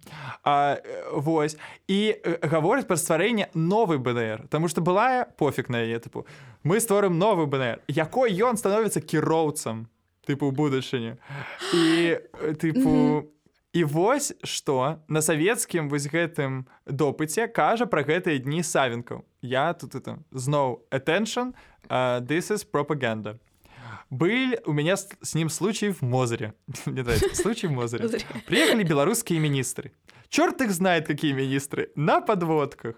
[1.13, 1.57] Вось.
[1.87, 6.25] І гавораць пра стварэнне новы БДР Таму што былая пофіг на яе тыпу
[6.63, 9.87] мы створым новы БДР якой ён становіцца кіроўцам
[10.27, 11.17] тыпу будучыні
[11.73, 11.85] і
[12.59, 13.27] тыпу
[13.73, 19.95] і вось што на савецкім вось гэтым допыце кажа пра гэтыя дні савенкаў я тут
[19.95, 21.53] это зноў attention
[21.89, 23.37] uh, this is пропаганда
[24.09, 26.53] Был у меня с, с ним случай в Мозере.
[26.85, 28.07] Мне нравится, случай в Мозере.
[28.45, 29.91] Приехали белорусские министры.
[30.29, 31.91] Черт их знает, какие министры.
[31.95, 32.95] На подводках.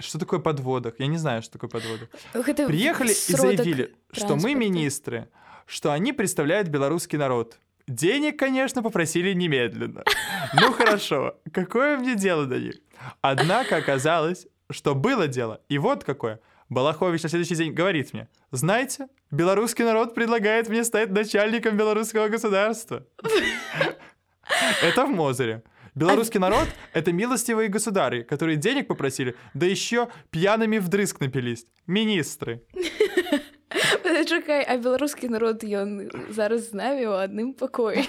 [0.00, 0.94] Что такое подводах?
[0.98, 2.08] Я не знаю, что такое подводах.
[2.32, 5.28] Это Приехали и заявили, что мы министры,
[5.66, 7.58] что они представляют белорусский народ.
[7.86, 10.02] Денег, конечно, попросили немедленно.
[10.54, 12.74] Ну хорошо, какое мне дело до них?
[13.22, 15.60] Однако оказалось, что было дело.
[15.68, 16.40] И вот какое–
[16.72, 23.06] Балахович на следующий день говорит мне, знаете, белорусский народ предлагает мне стать начальником белорусского государства.
[24.82, 25.62] Это в Мозере.
[25.94, 31.66] Белорусский народ— это милостивые государы, которые денег попросили, да еще пьяными вдрызг напились.
[31.86, 32.62] Министры.
[34.30, 38.04] Чакай, а беларускі народ ён зараз з намі ў адным пакоі.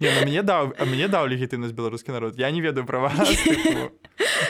[0.00, 3.12] Не, ну, мне даў мне даў легітымнасць беларускі народ я не ведаю права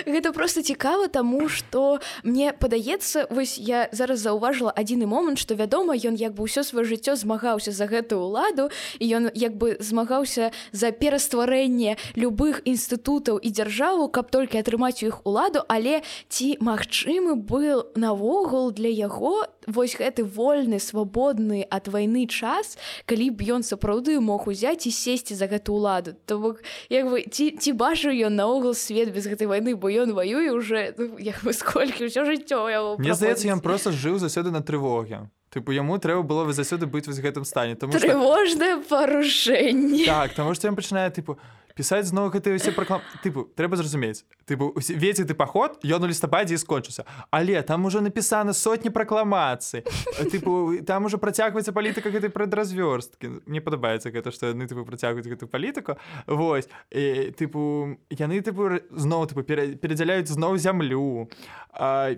[0.06, 5.94] гэта просто цікава таму что мне падаецца вось я зараз заўважыла адзіны момант что вядома
[5.94, 8.68] ён як бы ўсё сваё жыццё змагаўся за гэтую ўладу
[8.98, 15.12] і ён як бы змагаўся за перастварэнне любых інстытутаў і дзяржаву каб толькі атрымаць у
[15.12, 19.33] іх уладу але ці магчымы был навогул для яго
[19.66, 22.76] вось гэты вольны свабодны ад вайны час
[23.06, 26.16] калі б ён сапраўды мог узяць і сесці за гэту ўладу.
[26.26, 30.12] То бок як бы ці ці бачу ён наогул свет без гэтай войны бо ён
[30.12, 34.62] ваюе уже ну, як бы сколькі ўсё жыццё мне здаецца ён просто жыў заўсёды на
[34.62, 38.88] трывоге Тыпу яму трэба было заўсёды быць вось гэтым стане тому трывожнае что...
[38.90, 40.02] парушэнне.
[40.02, 41.38] Так таму што ён пачынае тыпу
[41.74, 46.54] пісаць зноў гэтыя ўсе праклам тыпу трэба зразумець тыпу веці ты паход ён у лістападзе
[46.54, 47.02] і скончыўся
[47.34, 49.82] але там ужо напісана сотні пракламацыі
[50.30, 55.50] тыпу там ужо працягваецца палітыка гэтай прадразвёрсткі мне падабаецца гэта што яны тыпу працягваюць гэтую
[55.50, 55.98] палітыку
[56.30, 61.26] Вось і, тыпу яны тыпу зноў тыпу перадзяляюць зноў зямлю
[61.74, 62.14] а,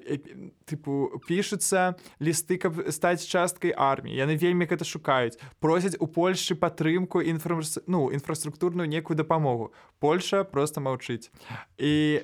[0.68, 7.24] тыпу пішуцца лісты каб стаць часткай арміі яны вельмі гэта шукаюць просяць у Польшчы падтрымку
[7.24, 11.30] інфра ну інфраструктурную некую дапамогу дапамогу Польша просто маўчыць.
[11.78, 12.22] І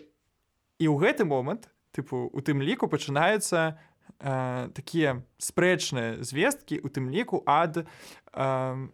[0.78, 3.78] і ў гэты момант тыпу у тым ліку пачынаюцца
[4.18, 7.86] э, такія спрэчныя звесткі у тым ліку ад
[8.34, 8.88] э,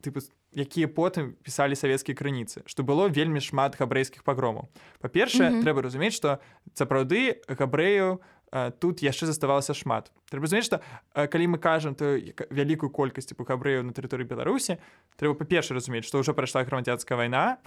[0.00, 0.20] тыпу
[0.56, 4.68] якія потым пісалі савецкія крыніцы што было вельмі шмат габрэйскіх пагромаў.
[5.00, 5.62] Па-першае mm -hmm.
[5.64, 6.40] трэба разумець што
[6.74, 8.20] сапраўды габрэю
[8.78, 10.12] тут яшчэ заставалася шмат.
[10.28, 10.80] Трэба разумець што
[11.12, 12.16] калі мы кажам то
[12.52, 14.76] вялікую колькасць типу габрэяў на тэрыторыі беларусі
[15.16, 17.58] трэба па-перша разумець што ўжо прайшла грамадзянская вайна.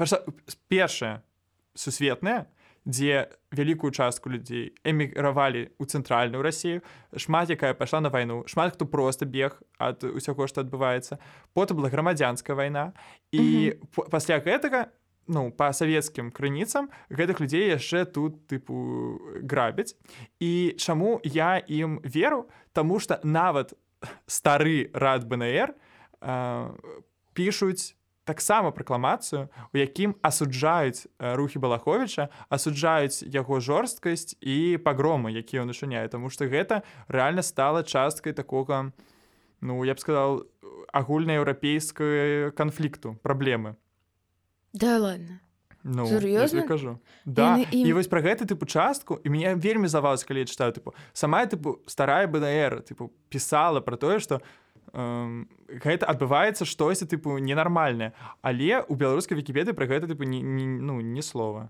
[0.70, 1.26] Першая
[1.74, 2.46] сусветная
[2.86, 6.86] дзе вялікую частку людзей эмігравалі ў цэнтральную рассію
[7.18, 11.18] шмат якая пайшла на вайну шмат хто просто бег ад усяго што адбываецца.
[11.58, 12.94] Потым была грамадзянская вайна.
[13.32, 14.10] І mm -hmm.
[14.10, 14.94] пасля гэтага
[15.28, 19.96] ну по савецкім крыніцам гэтых людзей яшчэ тут тыпу грабяць.
[20.40, 22.50] І чаму я ім веру?
[22.74, 23.74] Таму что нават
[24.28, 25.74] стары рад бнр
[26.22, 26.70] э,
[27.34, 27.96] пішуць
[28.26, 36.08] таксама пракламацыю у якім асуджаюць рухі балаховича асуджаюць яго жорсткасць і пагромы які ён учыняе.
[36.10, 38.92] Тому что гэта реально стала часткай такога
[39.62, 40.46] ну я б сказал
[40.94, 43.76] агульнаеўрапейскую канфлікту праблемы
[44.76, 45.40] Да ладно.
[45.88, 46.64] Ну, Сур'ёзна?
[46.68, 47.62] кажу да.
[47.72, 50.98] і, і вось пра гэты тыпу частку і мяне вельмі завалось калі я чытаю тыпу
[51.14, 58.18] сама тыпу старая бнр тыпу пісала пра тое што э, гэта адбываецца штосьці тыпу ненармальнае
[58.42, 61.70] але у беларускай вікіпеды пра гэта тыпу не, не, ну не слова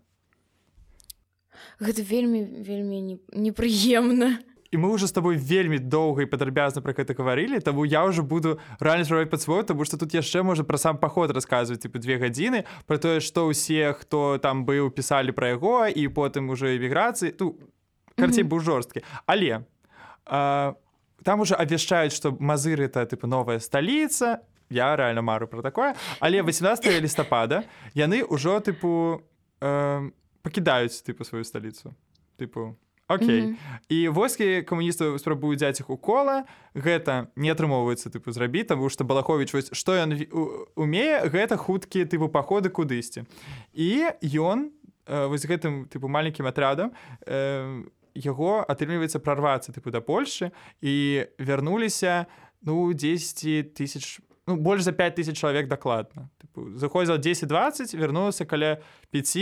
[1.83, 6.91] гэта вельмі вельмі непрыемна не і мы уже з тобой вельмі доўга і падрабязна пра
[6.91, 10.67] гэта гаварылі таму я уже буду раней зрабіць пад свой тому что тут яшчэ можа
[10.67, 15.31] пра сам паход расказваць типа две гадзіны про тое што ўсе хто там быў пісалі
[15.31, 17.55] пра яго і потым уже эміграцыі ту
[18.19, 19.63] карцей быў жорсткі але
[20.27, 20.75] а,
[21.23, 25.95] там уже абвяшчаюць што мазыры это типа новая сталіца я реально мару про такое.
[26.19, 27.63] Але 18 лістапада
[27.93, 29.21] яны ўжо тыпу
[29.61, 30.11] э,
[30.41, 31.93] пакідаюць тыпу сваю сталіцу
[32.37, 32.75] тыпу
[33.07, 33.41] Окей.
[33.41, 33.55] Mm -hmm.
[33.89, 36.43] і войскі камуністаў спрабуюць дзяць іх у кола.
[36.75, 40.09] Гэта не атрымоўваецца тыпу зрабіць таму што балахович вось што ён
[40.75, 43.25] умее гэта хуткія тыпу паходы кудысьці.
[43.73, 44.71] І ён
[45.05, 46.91] э, вось гэтым тыпу маленькім атрядам
[47.27, 47.83] э,
[48.15, 50.51] яго атрымліваецца прарвацца тыпу да Польшы
[50.81, 52.25] і вярнуліся
[52.61, 56.29] ну 10 тысяч ну, больш за 5 тысяч чалавек дакладна.
[56.75, 58.81] Заходзіла 10-20 вярнулася каля
[59.11, 59.37] 5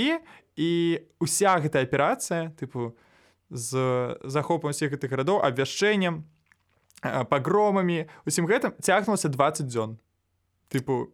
[0.56, 2.94] і уся гэтая аперацыя тыпу у
[3.50, 6.24] з захопам усіх гэтых гарадоў абвяшчэннем
[7.04, 10.00] пагромамі усім гэтым цягнулася 20 дзён.
[10.72, 11.12] Тыпу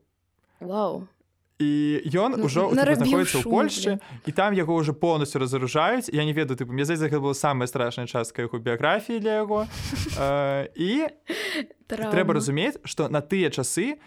[0.60, 1.08] Вау.
[1.60, 6.56] і ён ужо знаходіцца ў Польшчы і там яго ўжо полностью разоружаюць я не ведаю
[6.56, 9.68] тыпу мне за гэта была самая страшная частка яго біяграфіі для яго.
[10.88, 11.12] І
[11.92, 14.00] трэба разумець што на тыя часы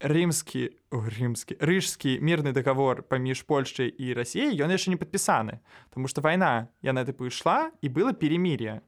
[0.00, 5.60] рымскі рымскі рыжскі мірны договор паміж Польшчай і Росіяй ён яшчэ не падпісаны
[5.94, 8.80] Таму што вайна яна тыпу ішла і было перемір'е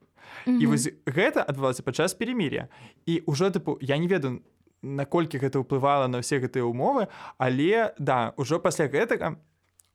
[0.45, 0.61] mm -hmm.
[0.61, 2.67] і вось гэта адбылася падчас перемір'я
[3.05, 4.41] і ўжо тыпу я не ведаю
[4.81, 9.35] наколькі гэта ўплывала на ўсе гэтыя умовы але да ўжо пасля гэтага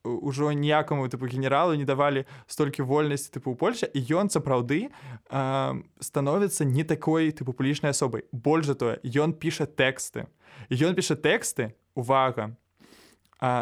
[0.03, 5.71] ўжо ніякаму тыпу генералу не давалі столькі вольнасці тыпу ў Польша і ён сапраўды э,
[5.99, 10.27] становіцца не такой тыпу публічнай асобай больш за тое ён піша тэксты
[10.69, 12.55] ён піша тэксты увага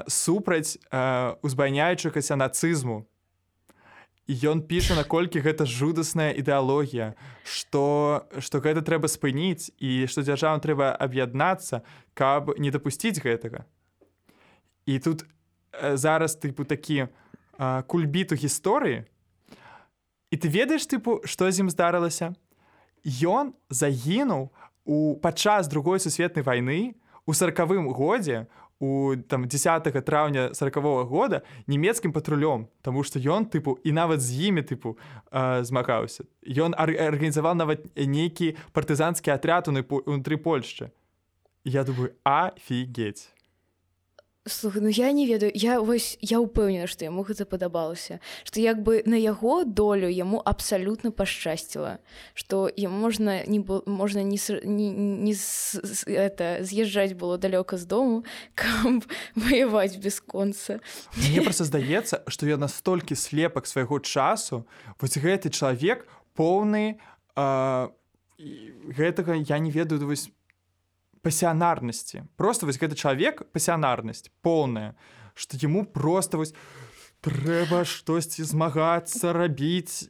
[0.08, 0.78] супраць
[1.42, 3.06] узбайняючыхася нацызму
[4.30, 10.94] ён піша наколькі гэта жудасная ідэалогія што што гэта трэба спыніць і што дзяржавам трэба
[10.96, 11.82] аб'яднацца
[12.14, 13.66] каб не дапусціць гэтага.
[14.86, 15.26] І тут
[15.74, 17.08] зараз тыпу такі
[17.88, 19.06] кульбіту гісторыі
[20.32, 22.34] і ты ведаеш тыпу што з ім здарылася?
[23.04, 24.50] Ён загінуў
[24.86, 26.96] у падчас другой сусветнай вайны
[27.26, 28.48] у сороквым годзе
[28.82, 34.50] у там 10 траўня сорокового года нямецкім патрулём тому что ён тыпу і нават з
[34.50, 34.98] імі тыпу
[35.32, 36.26] э, змагаўся.
[36.42, 40.90] Ён арганізаваў нават нейкі партызанскі атряд унутры Польшчы.
[41.64, 43.30] Я думаю афігеть
[44.48, 48.82] Слухай, ну я не ведаю я вось я ўпэўнена што яму гэта падабалася што як
[48.82, 52.02] бы на яго долю яму абсалютна пашчасціла
[52.34, 54.90] што ім можна не можна не, не,
[55.30, 55.36] не
[56.10, 58.26] это з'язджаць было далёка з дому
[58.58, 59.06] каб
[59.38, 60.82] ваяваць бясконца
[61.22, 64.66] Мне просто здаецца што я настолькі слепак свайго часу
[64.98, 66.98] вось гэты чалавек поўны
[68.98, 70.34] гэтага я не ведаю вось
[71.22, 74.96] пасіянарнасці просто вось гэты чалавек пасіянарнасць полная
[75.34, 76.54] что ему просто вось
[77.22, 80.10] трэба штосьці змагацца рабіць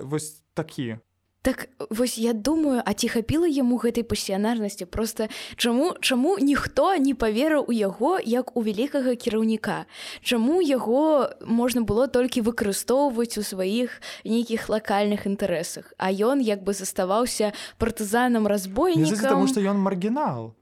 [0.00, 0.98] вось такі
[1.44, 4.88] Так вось я думаю а ці хапіла яму гэтай пасіянарнасці?
[4.88, 5.28] Просто
[5.60, 9.84] чаму чаму ніхто не поверыў у яго як у вялікага кіраўніка?
[10.24, 15.92] Чаму яго можна было толькі выкарыстоўваць у сваіх нейкіх лакальных інтарэсах?
[16.00, 19.20] А ён як бы заставаўся партызанам разбойнікам?
[19.20, 20.56] Потому что ён маргінал.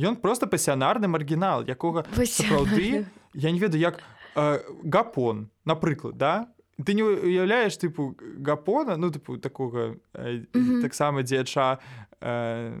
[0.00, 3.04] Ён просто пасіянарны маргінал якога сапраўды
[3.36, 4.00] я не ведаю як
[4.32, 6.48] э, гапон напрыклад да
[6.84, 10.82] ты не уяўляеш тыпу гапона ну тыпу такога э, mm -hmm.
[10.82, 11.78] таксама дзеяча
[12.20, 12.72] э,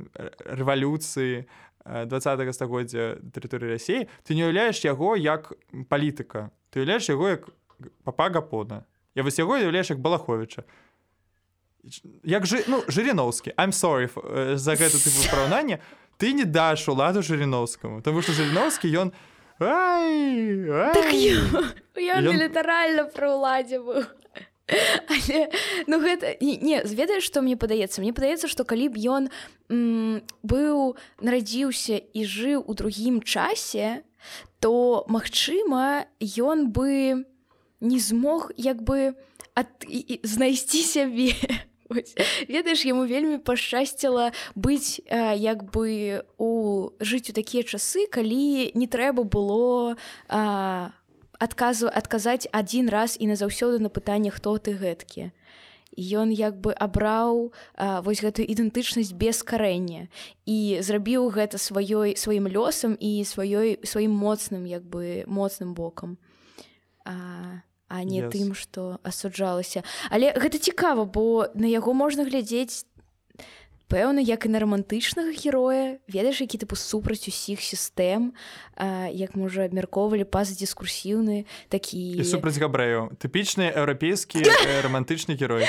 [0.44, 1.44] рэвалюцыі
[2.06, 2.20] два
[2.52, 5.52] стагоддзя тэрыторыі рассіі ты не уяўляеш яго як
[5.88, 7.50] палітыка ты уяўляеш яго як
[8.04, 8.84] папа гапона.
[9.14, 10.62] Я вось яго уяўляеш як балаховича.
[12.22, 15.80] Як жы ну жыріноўскі I'm sorry э, за гэта тыпу параўнання
[16.18, 19.12] ты не даш уладу жыріноўскаму тому что жыріноўскі ён
[19.60, 20.94] ай, ай.
[20.96, 21.12] Так
[22.00, 24.08] ён літаральна пры ўладзе быў
[25.10, 25.50] Але,
[25.86, 28.00] ну гэта не зведаеш што мне падаецца?
[28.00, 29.26] Мне падаецца што калі б ён
[30.46, 30.76] быў
[31.18, 34.06] нарадзіўся і жыў у другім часе
[34.60, 37.24] то магчыма ён бы
[37.80, 39.16] не змог як бы
[39.54, 39.68] ад...
[40.22, 41.34] знайсці сябе
[42.48, 48.86] ведаеш яму вельмі пашчасціла быць э, як бы у жыць у такія часы калі не
[48.86, 49.96] трэба было
[50.28, 50.90] а,
[51.40, 55.32] адказу адказаць адзін раз і назаўсёды на пытанне хто ты гэткі.
[55.98, 60.06] Ён як бы абраў а, вось гэтую ідэнтычнасць без карэння.
[60.46, 66.20] І зрабіў гэта сваёй сваім лёсам і сваёй сваім моцным як бы моцным бокам.
[67.04, 68.30] А а не yes.
[68.30, 69.82] тым што асуджалася.
[70.14, 72.86] Але гэта цікава бо на яго можна глядзець
[73.90, 78.30] пэўна як і на рамантычнага героя ведаеш які тыпу супраць усіх сістэм
[78.78, 85.66] а, як можа абмяркоўвалі паз дыскурсіўны такі супраць габрэю тыпічны еўрапейскі э, рамантычны герой.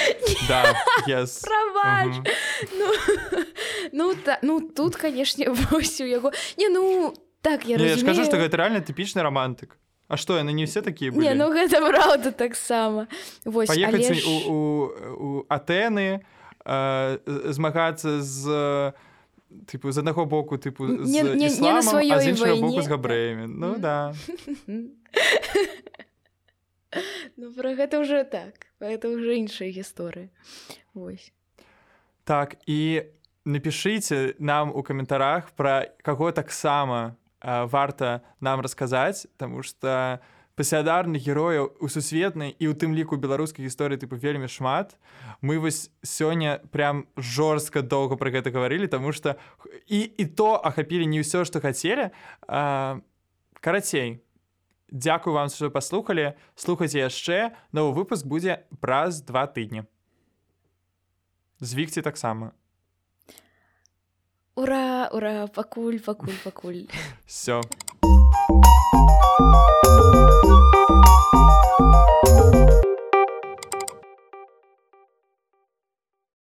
[0.48, 0.78] Да,
[1.10, 1.42] yes.
[2.78, 2.88] ну,
[3.92, 6.32] ну, та, ну тут канешне вось у яго.
[6.58, 9.82] Не ну так я, не, я скажу што гэта рэальна тыпічны рамантык
[10.12, 11.24] А што яны не все такія былі?
[11.24, 13.08] Не, ну гэта праўда таксама
[13.48, 14.28] паехаць ж...
[14.28, 14.58] у, у,
[15.16, 17.18] у атэны э,
[17.56, 18.92] змагацца з
[19.72, 23.48] тыпу з аднаго боку тыпу не, не, ісламам, не з іншага боку з габрэямі.
[23.48, 24.12] Ну да.
[27.40, 28.68] Ну пра гэта ўжо так.
[28.84, 30.28] Это ўжо іншая гісторыя.
[30.92, 31.32] Вось.
[32.28, 33.08] Так і
[33.48, 40.20] напішыце нам у каментарах пра каго таксама варта нам расказаць тому что
[40.56, 44.98] пасядарных герояў у сусветнай і у тым ліку беларускай гісторыі тыпу вельмі шмат.
[45.42, 49.36] Мы вось сёння прям жорстка доўга про гэта гаварылі тому что
[49.88, 52.12] і і то ахапілі не ўсё што хацелі
[53.62, 54.22] карацей
[54.92, 59.88] Дякую вам що паслухалі слухайце яшчэ новы выпуск будзе праз два тыдні
[61.64, 62.52] звікце таксама
[64.56, 66.88] Ура, ура, пакуль, пакуль, пакуль.
[67.26, 67.62] Все.